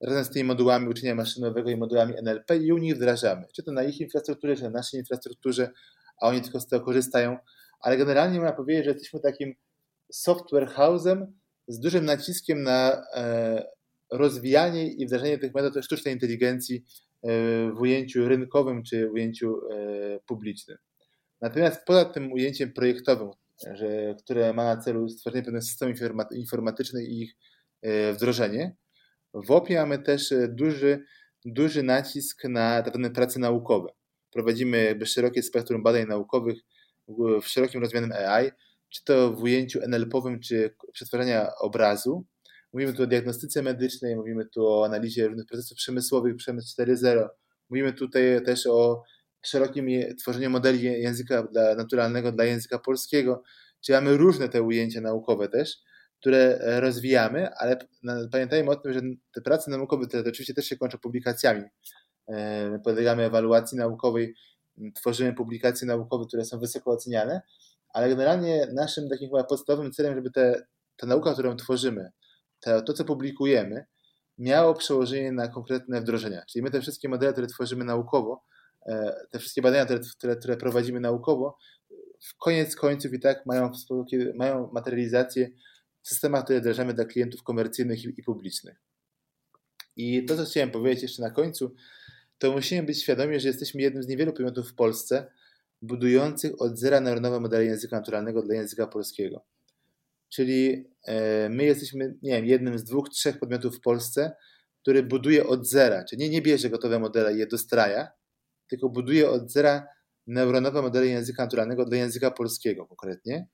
[0.00, 3.46] razem z tymi modułami uczenia maszynowego i modułami NLP i u nich wdrażamy.
[3.54, 5.70] Czy to na ich infrastrukturze, czy na naszej infrastrukturze,
[6.22, 7.38] a oni tylko z tego korzystają.
[7.80, 9.54] Ale generalnie można powiedzieć, że jesteśmy takim
[10.12, 11.26] software house'em
[11.68, 13.64] z dużym naciskiem na e,
[14.12, 16.76] rozwijanie i wdrażanie tych metod sztucznej inteligencji
[17.22, 17.30] e,
[17.72, 20.78] w ujęciu rynkowym czy w ujęciu e, publicznym.
[21.40, 23.30] Natomiast poza tym ujęciem projektowym,
[23.74, 25.96] że, które ma na celu stworzenie pewnych systemów
[26.32, 27.36] informatycznych i ich
[28.14, 28.76] wdrożenie,
[29.34, 31.04] w OPI mamy też duży,
[31.44, 33.88] duży nacisk na pewne prace naukowe.
[34.30, 36.58] Prowadzimy jakby szerokie spektrum badań naukowych
[37.42, 38.50] w szerokim rozumianym AI,
[38.88, 42.24] czy to w ujęciu NLP-owym, czy przetwarzania obrazu.
[42.72, 47.28] Mówimy tu o diagnostyce medycznej, mówimy tu o analizie różnych procesów przemysłowych, przemysł 4.0.
[47.70, 49.02] Mówimy tutaj też o
[49.42, 49.88] szerokim
[50.20, 53.42] tworzeniu modeli języka dla, naturalnego dla języka polskiego.
[53.80, 55.76] Czyli mamy różne te ujęcia naukowe też,
[56.20, 57.76] które e, rozwijamy, ale
[58.32, 59.00] pamiętajmy o tym, że
[59.34, 61.62] te prace naukowe, te oczywiście też się kończą publikacjami.
[62.28, 64.34] E, podlegamy ewaluacji naukowej,
[64.94, 67.40] tworzymy publikacje naukowe, które są wysoko oceniane,
[67.88, 70.62] ale generalnie naszym takim chyba podstawowym celem, żeby te,
[70.96, 72.10] ta nauka, którą tworzymy,
[72.60, 73.84] to, to co publikujemy,
[74.38, 76.42] miało przełożenie na konkretne wdrożenia.
[76.52, 78.44] Czyli my te wszystkie modele, które tworzymy naukowo,
[78.88, 79.86] E, te wszystkie badania,
[80.16, 81.58] które, które prowadzimy naukowo,
[82.20, 83.70] w koniec końców i tak mają,
[84.34, 85.50] mają materializację
[86.02, 88.82] w systemach, które wdrażamy dla klientów komercyjnych i, i publicznych.
[89.96, 91.74] I to, co chciałem powiedzieć jeszcze na końcu,
[92.38, 95.30] to musimy być świadomi, że jesteśmy jednym z niewielu podmiotów w Polsce
[95.82, 99.44] budujących od zera neuronowe modele języka naturalnego dla języka polskiego.
[100.28, 104.32] Czyli e, my jesteśmy, nie wiem, jednym z dwóch, trzech podmiotów w Polsce,
[104.82, 108.08] który buduje od zera, czyli nie, nie bierze gotowe modele i je dostraja,
[108.68, 109.86] tylko buduje od zera
[110.26, 113.48] neuronowe modele języka naturalnego dla języka polskiego konkretnie.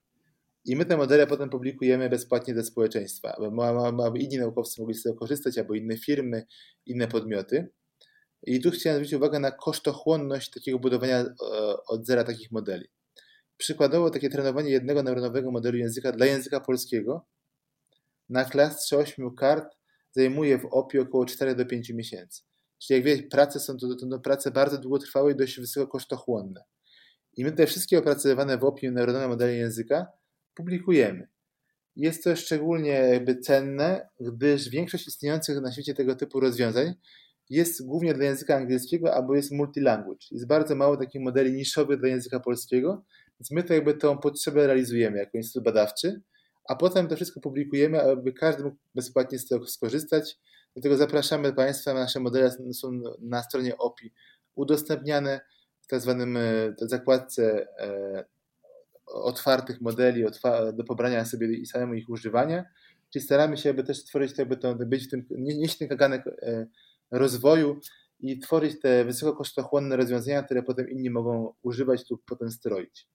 [0.65, 3.37] I my te modele potem publikujemy bezpłatnie dla społeczeństwa,
[4.07, 6.47] aby inni naukowcy mogli z tego korzystać, albo inne firmy,
[6.87, 7.69] inne podmioty.
[8.47, 11.35] I tu chciałem zwrócić uwagę na kosztochłonność takiego budowania e,
[11.89, 12.89] od zera takich modeli.
[13.57, 17.27] Przykładowo takie trenowanie jednego neuronowego modelu języka dla języka polskiego
[18.29, 19.77] na klastrze 8 kart
[20.13, 22.43] zajmuje w OPI około 4 do 5 miesięcy.
[22.79, 26.65] Czyli jak widać, prace są to, to, to prace bardzo długotrwałe i dość wysoko kosztochłonne.
[27.37, 30.07] I my te wszystkie opracowywane w opinii neuronowe modele języka
[30.55, 31.29] publikujemy.
[31.97, 36.95] jest to szczególnie jakby cenne, gdyż większość istniejących na świecie tego typu rozwiązań
[37.51, 40.27] jest głównie dla języka angielskiego albo jest multilanguage.
[40.31, 43.05] Jest bardzo mało takich modeli niszowych dla języka polskiego,
[43.41, 46.21] więc my to jakby tą potrzebę realizujemy jako Instytut Badawczy,
[46.69, 50.39] a potem to wszystko publikujemy, aby każdy mógł bezpłatnie z tego skorzystać.
[50.75, 54.13] Dlatego zapraszamy Państwa, nasze modele są na stronie OPI
[54.55, 55.41] udostępniane
[55.81, 58.25] w tak zwanym e, zakładce e,
[59.07, 60.25] otwartych modeli
[60.73, 62.65] do pobrania sobie i samemu ich używania.
[63.13, 66.67] Czyli staramy się, aby też stworzyć, aby to, być w tym, nieść ten kaganek e,
[67.11, 67.81] rozwoju
[68.21, 73.09] i tworzyć te wysokokosztochłonne rozwiązania, które potem inni mogą używać lub potem stroić.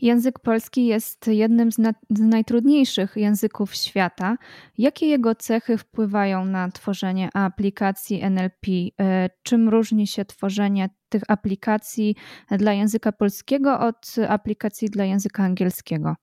[0.00, 4.36] Język polski jest jednym z, na, z, najtrudniejszych języków świata.
[4.78, 8.66] Jakie jego cechy wpływają na tworzenie aplikacji NLP?
[9.00, 12.16] E, czym różni się tworzenie tych aplikacji
[12.50, 16.14] dla języka polskiego od aplikacji dla języka angielskiego?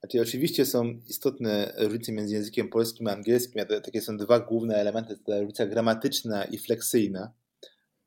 [0.00, 3.66] Znaczy, oczywiście są istotne różnice między językiem polskim a angielskim.
[3.66, 7.32] Takie są dwa główne elementy: to różnica gramatyczna i fleksyjna.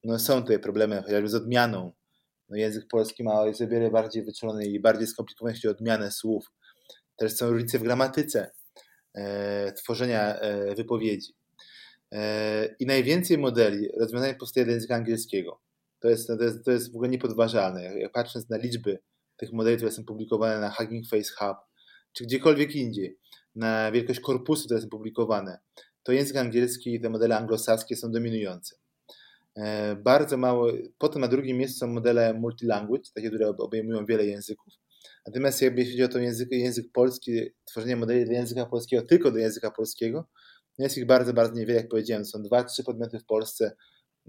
[0.04, 1.92] No, są tutaj problemy chociażby z odmianą
[2.52, 6.52] no język polski ma o wiele bardziej wyczulony i bardziej skomplikowany, jeśli odmianę słów.
[7.16, 8.52] Też są różnice w gramatyce
[9.14, 11.34] e, tworzenia e, wypowiedzi.
[12.12, 15.60] E, I najwięcej modeli rozwiązań powstaje dla języka angielskiego.
[16.00, 17.84] To jest, to jest, to jest w ogóle niepodważalne.
[17.84, 19.00] Jak, jak patrząc na liczby
[19.38, 21.58] tych modeli, które są publikowane na Hugging Face Hub,
[22.14, 23.18] czy gdziekolwiek indziej,
[23.55, 25.59] na wielkość korpusu, które są publikowane,
[26.03, 28.76] to język angielski i te modele anglosaskie są dominujące.
[29.55, 34.74] E, bardzo mało, potem na drugim miejscu są modele multilanguage, takie, które obejmują wiele języków.
[35.28, 39.38] Natomiast jakby jeśli chodzi o to język, język polski, tworzenie modeli języka polskiego tylko do
[39.38, 40.28] języka polskiego,
[40.78, 42.26] jest ich bardzo, bardzo niewiele, jak powiedziałem.
[42.26, 43.76] Są dwa, trzy podmioty w Polsce,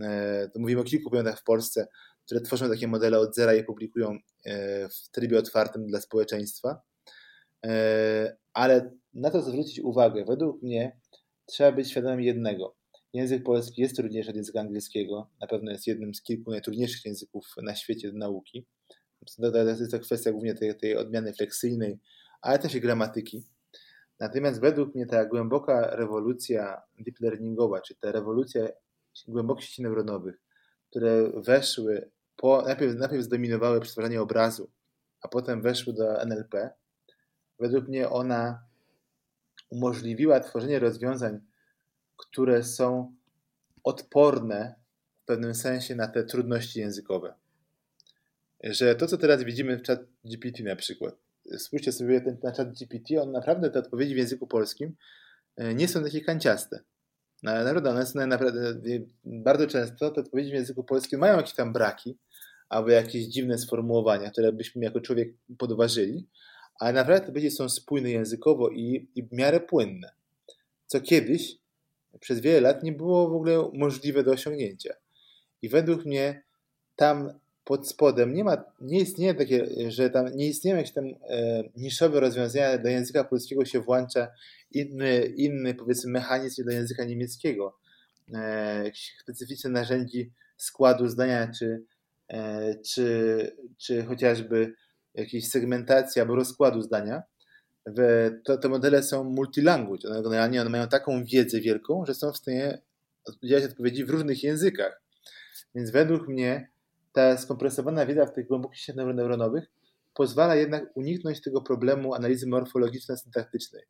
[0.00, 1.86] e, to mówimy o kilku podmiotach w Polsce,
[2.26, 6.82] które tworzą takie modele od zera i publikują e, w trybie otwartym dla społeczeństwa.
[8.52, 10.96] Ale na to zwrócić uwagę, według mnie
[11.46, 12.74] trzeba być świadomym jednego–
[13.12, 15.30] Język polski jest trudniejszy od języka angielskiego.
[15.40, 18.66] Na pewno jest jednym z kilku najtrudniejszych języków na świecie do nauki.
[19.40, 21.98] To jest to kwestia głównie tej, tej odmiany fleksyjnej,
[22.40, 23.44] ale też i gramatyki.
[24.20, 28.68] Natomiast według mnie ta głęboka rewolucja deep learningowa, czy ta rewolucja
[29.28, 30.40] głębokich sieci neuronowych,
[30.90, 34.70] które weszły, po, najpierw, najpierw zdominowały przetwarzanie obrazu,
[35.20, 36.70] a potem weszły do NLP,
[37.58, 38.64] według mnie ona
[39.70, 41.40] umożliwiła tworzenie rozwiązań
[42.16, 43.14] które są
[43.84, 44.74] odporne
[45.22, 47.34] w pewnym sensie na te trudności językowe.
[48.64, 51.14] Że to, co teraz widzimy w chat GPT na przykład,
[51.58, 54.96] spójrzcie sobie ten, na chat GPT, on naprawdę te odpowiedzi w języku polskim
[55.56, 56.80] e, nie są takie kanciaste.
[57.42, 58.80] Naprawdę one są naprawdę,
[59.24, 62.18] bardzo często te odpowiedzi w języku polskim mają jakieś tam braki,
[62.68, 66.28] albo jakieś dziwne sformułowania, które byśmy jako człowiek podważyli,
[66.82, 70.12] ale naprawdę te odpowiedzi są spójne językowo i, i w miarę płynne.
[70.86, 71.58] Co kiedyś
[72.20, 74.94] przez wiele lat nie było w ogóle możliwe do osiągnięcia.
[75.62, 76.42] I według mnie
[76.96, 81.62] tam pod spodem nie ma, nie istnieje takie, że tam nie istnieją jakieś tam e,
[81.76, 84.28] niszowe rozwiązania, do języka polskiego się włącza
[84.70, 87.78] inny, inny powiedzmy mechanizm do języka niemieckiego.
[88.34, 88.90] E,
[89.22, 91.82] specyficzne narzędzi składu zdania, czy,
[92.28, 94.74] e, czy, czy chociażby
[95.14, 97.22] jakiejś segmentacji albo rozkładu zdania
[98.44, 100.08] to, te modele są multilanguage.
[100.08, 102.78] One generalnie one mają taką wiedzę wielką, że są w stanie
[103.42, 105.02] udzielać odpowiedzi w różnych językach.
[105.74, 106.70] Więc według mnie
[107.12, 109.64] ta skompresowana wiedza w tych głębokich sieciach neuronowych
[110.14, 113.82] pozwala jednak uniknąć tego problemu analizy morfologiczno-syntaktycznej.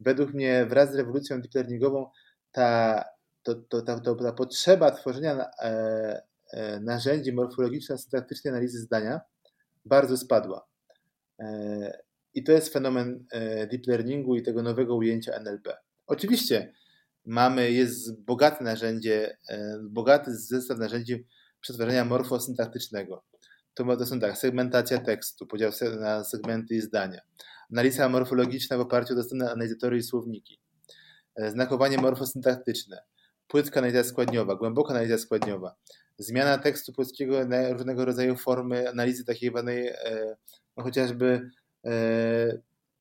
[0.00, 2.10] Według mnie wraz z rewolucją deep learningową
[2.52, 3.04] ta,
[3.42, 6.22] to, to, ta, to, ta potrzeba tworzenia e,
[6.52, 9.20] e, narzędzi morfologiczno-syntaktycznej analizy zdania
[9.84, 10.66] bardzo spadła.
[11.40, 11.98] E,
[12.34, 15.76] i to jest fenomen e, deep learningu i tego nowego ujęcia NLP.
[16.06, 16.72] Oczywiście
[17.24, 21.26] mamy, jest bogate narzędzie, e, bogaty zestaw narzędzi
[21.60, 23.24] przetwarzania morfosyntaktycznego.
[23.74, 27.20] To, to są tak, segmentacja tekstu, podział na segmenty i zdania,
[27.72, 30.60] analiza morfologiczna w oparciu o dostępne analizatory i słowniki,
[31.48, 33.02] znakowanie morfosyntaktyczne,
[33.54, 35.74] płytka analiza składniowa, głęboka analiza składniowa,
[36.18, 39.92] zmiana tekstu polskiego na różnego rodzaju formy analizy takiej zwanej
[40.76, 41.50] no chociażby
[41.84, 42.58] E,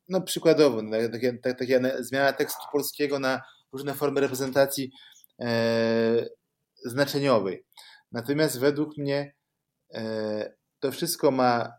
[0.10, 3.42] no przykładowo, no, takie, takie zmiana tekstu polskiego na
[3.72, 4.92] różne formy reprezentacji
[5.40, 6.26] e,
[6.86, 7.66] znaczeniowej.
[8.12, 9.34] Natomiast według mnie
[9.94, 11.74] e, to wszystko ma,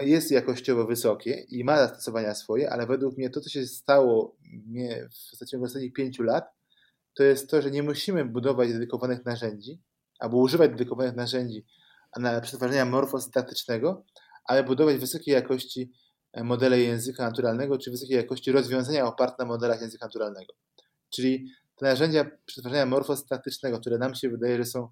[0.00, 4.36] jest jakościowo wysokie i ma zastosowania swoje, ale według mnie to, co się stało
[5.58, 6.44] w ostatnich pięciu lat,
[7.14, 9.80] to jest to, że nie musimy budować dedykowanych narzędzi
[10.18, 11.66] albo używać dedykowanych narzędzi
[12.18, 14.04] na przetwarzania morfosyntaktycznego,
[14.44, 15.92] ale budować wysokiej jakości
[16.44, 20.54] modele języka naturalnego, czy wysokiej jakości rozwiązania oparte na modelach języka naturalnego.
[21.10, 21.46] Czyli
[21.76, 24.88] te narzędzia przetwarzania morfostatycznego, które nam się wydaje, że są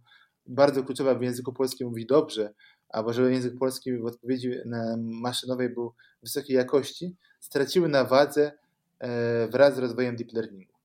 [0.46, 2.54] bardzo kluczowe w języku polskim mówi dobrze,
[2.88, 4.52] albo żeby język polski w odpowiedzi
[4.98, 8.52] maszynowej był wysokiej jakości, straciły na wadze
[8.98, 10.77] e, wraz z rozwojem deep learningu.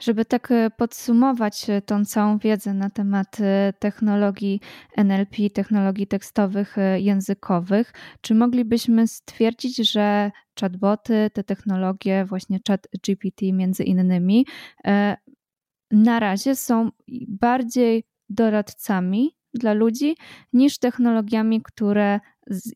[0.00, 3.36] Żeby tak e, podsumować e, tą całą wiedzę na temat
[3.78, 4.60] technologii
[4.96, 10.30] NLP, technologii tekstowych, językowych, czy moglibyśmy stwierdzić, że
[10.60, 14.46] chatboty, te technologie, właśnie chat GPT między innymi,
[15.90, 16.90] na razie są
[17.28, 20.16] bardziej doradcami dla ludzi
[20.52, 22.20] niż technologiami, które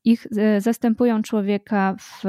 [0.04, 2.22] ich e, zastępują człowieka w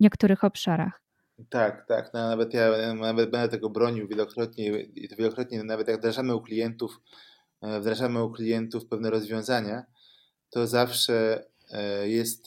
[0.00, 1.01] niektórych obszarach.
[1.50, 2.10] Tak, tak.
[2.14, 6.40] No, nawet ja nawet będę tego bronił wielokrotnie i to wielokrotnie, nawet jak wdrażamy u
[6.40, 7.00] klientów,
[7.62, 9.84] e, wdrażamy u klientów pewne rozwiązania,
[10.50, 12.46] to zawsze e, jest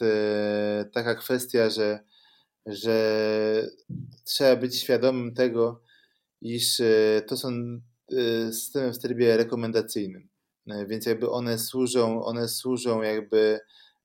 [0.94, 2.00] taka kwestia, że,
[2.66, 3.70] że
[4.24, 5.82] trzeba być świadomym tego,
[6.42, 6.82] iż
[7.28, 7.80] to są
[8.52, 10.30] systemy w trybie rekomendacyjnym.
[10.68, 13.60] E, więc jakby one służą, one służą jakby,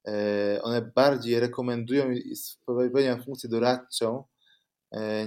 [0.08, 4.24] e, one bardziej rekomendują i spełniają funkcję doradczą e,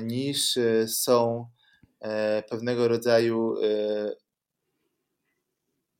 [0.01, 1.47] niż są
[2.49, 3.55] pewnego rodzaju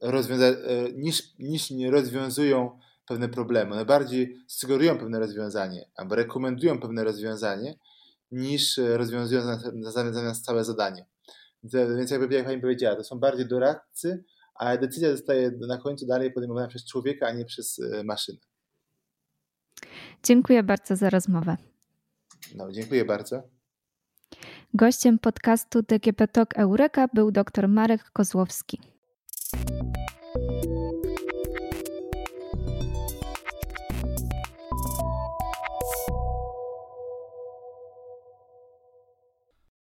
[0.02, 0.56] rozwiąza-
[0.94, 3.72] niż, niż nie rozwiązują pewne problemy.
[3.74, 7.78] One bardziej sugerują pewne rozwiązanie albo rekomendują pewne rozwiązanie
[8.32, 9.42] niż rozwiązują
[10.12, 11.06] zamiast całe zadanie.
[11.64, 14.24] Więc jakby jak Pani powiedziała, to są bardziej doradcy,
[14.56, 18.40] a decyzja zostaje na końcu dalej podejmowana przez człowieka, a nie przez e, maszynę.
[20.24, 21.58] Dziękuję bardzo za rozmowę.
[22.56, 23.44] No, dziękuję bardzo.
[24.76, 28.80] Gościem podcastu DGP Talk Eureka był dr Marek Kozłowski.